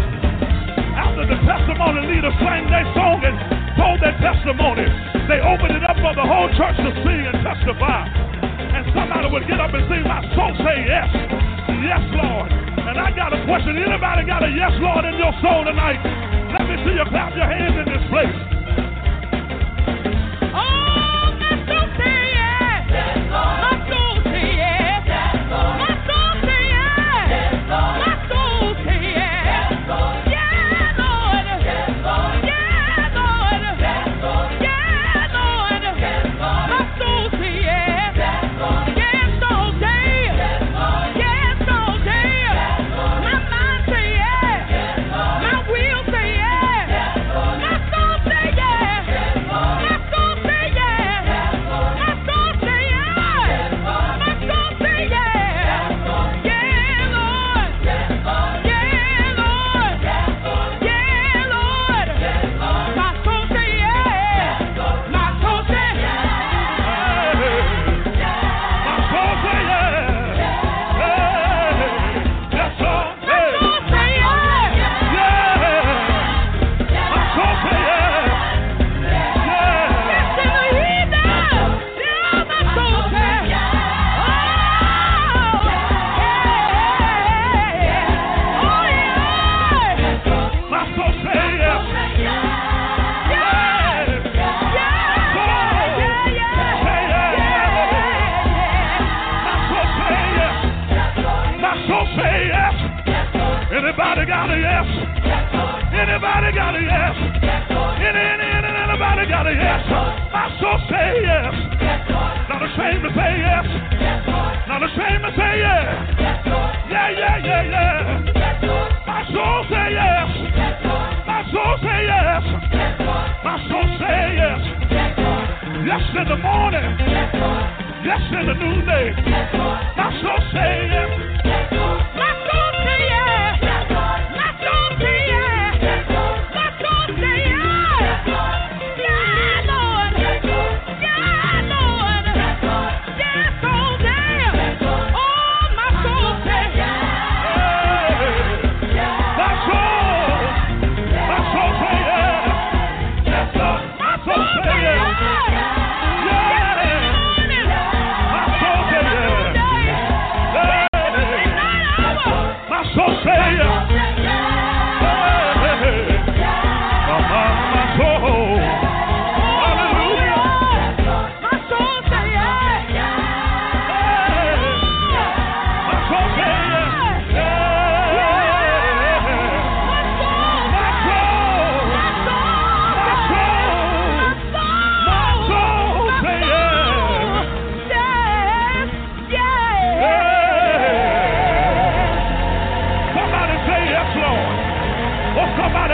after 0.99 1.23
the 1.23 1.39
sang 2.43 2.67
their 2.67 2.87
song 2.93 3.23
and 3.23 3.35
told 3.79 4.03
their 4.03 4.15
testimony, 4.19 4.87
they 5.31 5.39
opened 5.39 5.79
it 5.79 5.83
up 5.87 5.95
for 6.03 6.13
the 6.15 6.27
whole 6.27 6.51
church 6.59 6.75
to 6.77 6.91
and 6.91 7.39
testify. 7.39 8.03
And 8.75 8.83
somebody 8.91 9.31
would 9.31 9.47
get 9.47 9.59
up 9.59 9.73
and 9.73 9.87
sing, 9.87 10.03
My 10.03 10.21
soul 10.35 10.51
say 10.59 10.83
yes. 10.87 11.09
Yes, 11.83 12.03
Lord. 12.15 12.62
And 12.93 13.01
I 13.01 13.09
got 13.09 13.33
a 13.33 13.41
question. 13.49 13.73
Anybody 13.73 14.21
got 14.21 14.45
a 14.45 14.53
yes, 14.53 14.69
Lord, 14.77 15.01
in 15.05 15.17
your 15.17 15.33
soul 15.41 15.65
tonight? 15.65 15.97
Let 16.53 16.69
me 16.69 16.77
see 16.85 16.93
you 16.93 17.01
clap 17.09 17.33
your 17.33 17.49
hands 17.49 17.73
in 17.73 17.89
this 17.89 18.05
place. 18.13 18.42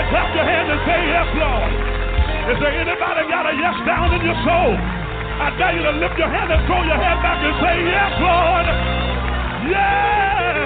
Clap 0.10 0.30
your 0.36 0.46
hands 0.46 0.70
and 0.70 0.82
say 0.86 1.00
yes, 1.08 1.28
Lord. 1.38 1.72
Is 2.50 2.58
there 2.60 2.76
anybody 2.82 3.22
got 3.30 3.46
a 3.46 3.54
yes 3.54 3.78
down 3.86 4.10
in 4.18 4.22
your 4.26 4.40
soul? 4.42 4.74
I 5.40 5.56
dare 5.56 5.74
you 5.78 5.84
to 5.86 5.96
lift 6.02 6.18
your 6.18 6.28
hand 6.28 6.52
and 6.52 6.62
throw 6.68 6.84
your 6.84 7.00
head 7.00 7.18
back 7.24 7.40
and 7.40 7.56
say 7.62 7.76
yes, 7.88 8.12
Lord. 8.20 8.66
Yeah. 9.72 10.59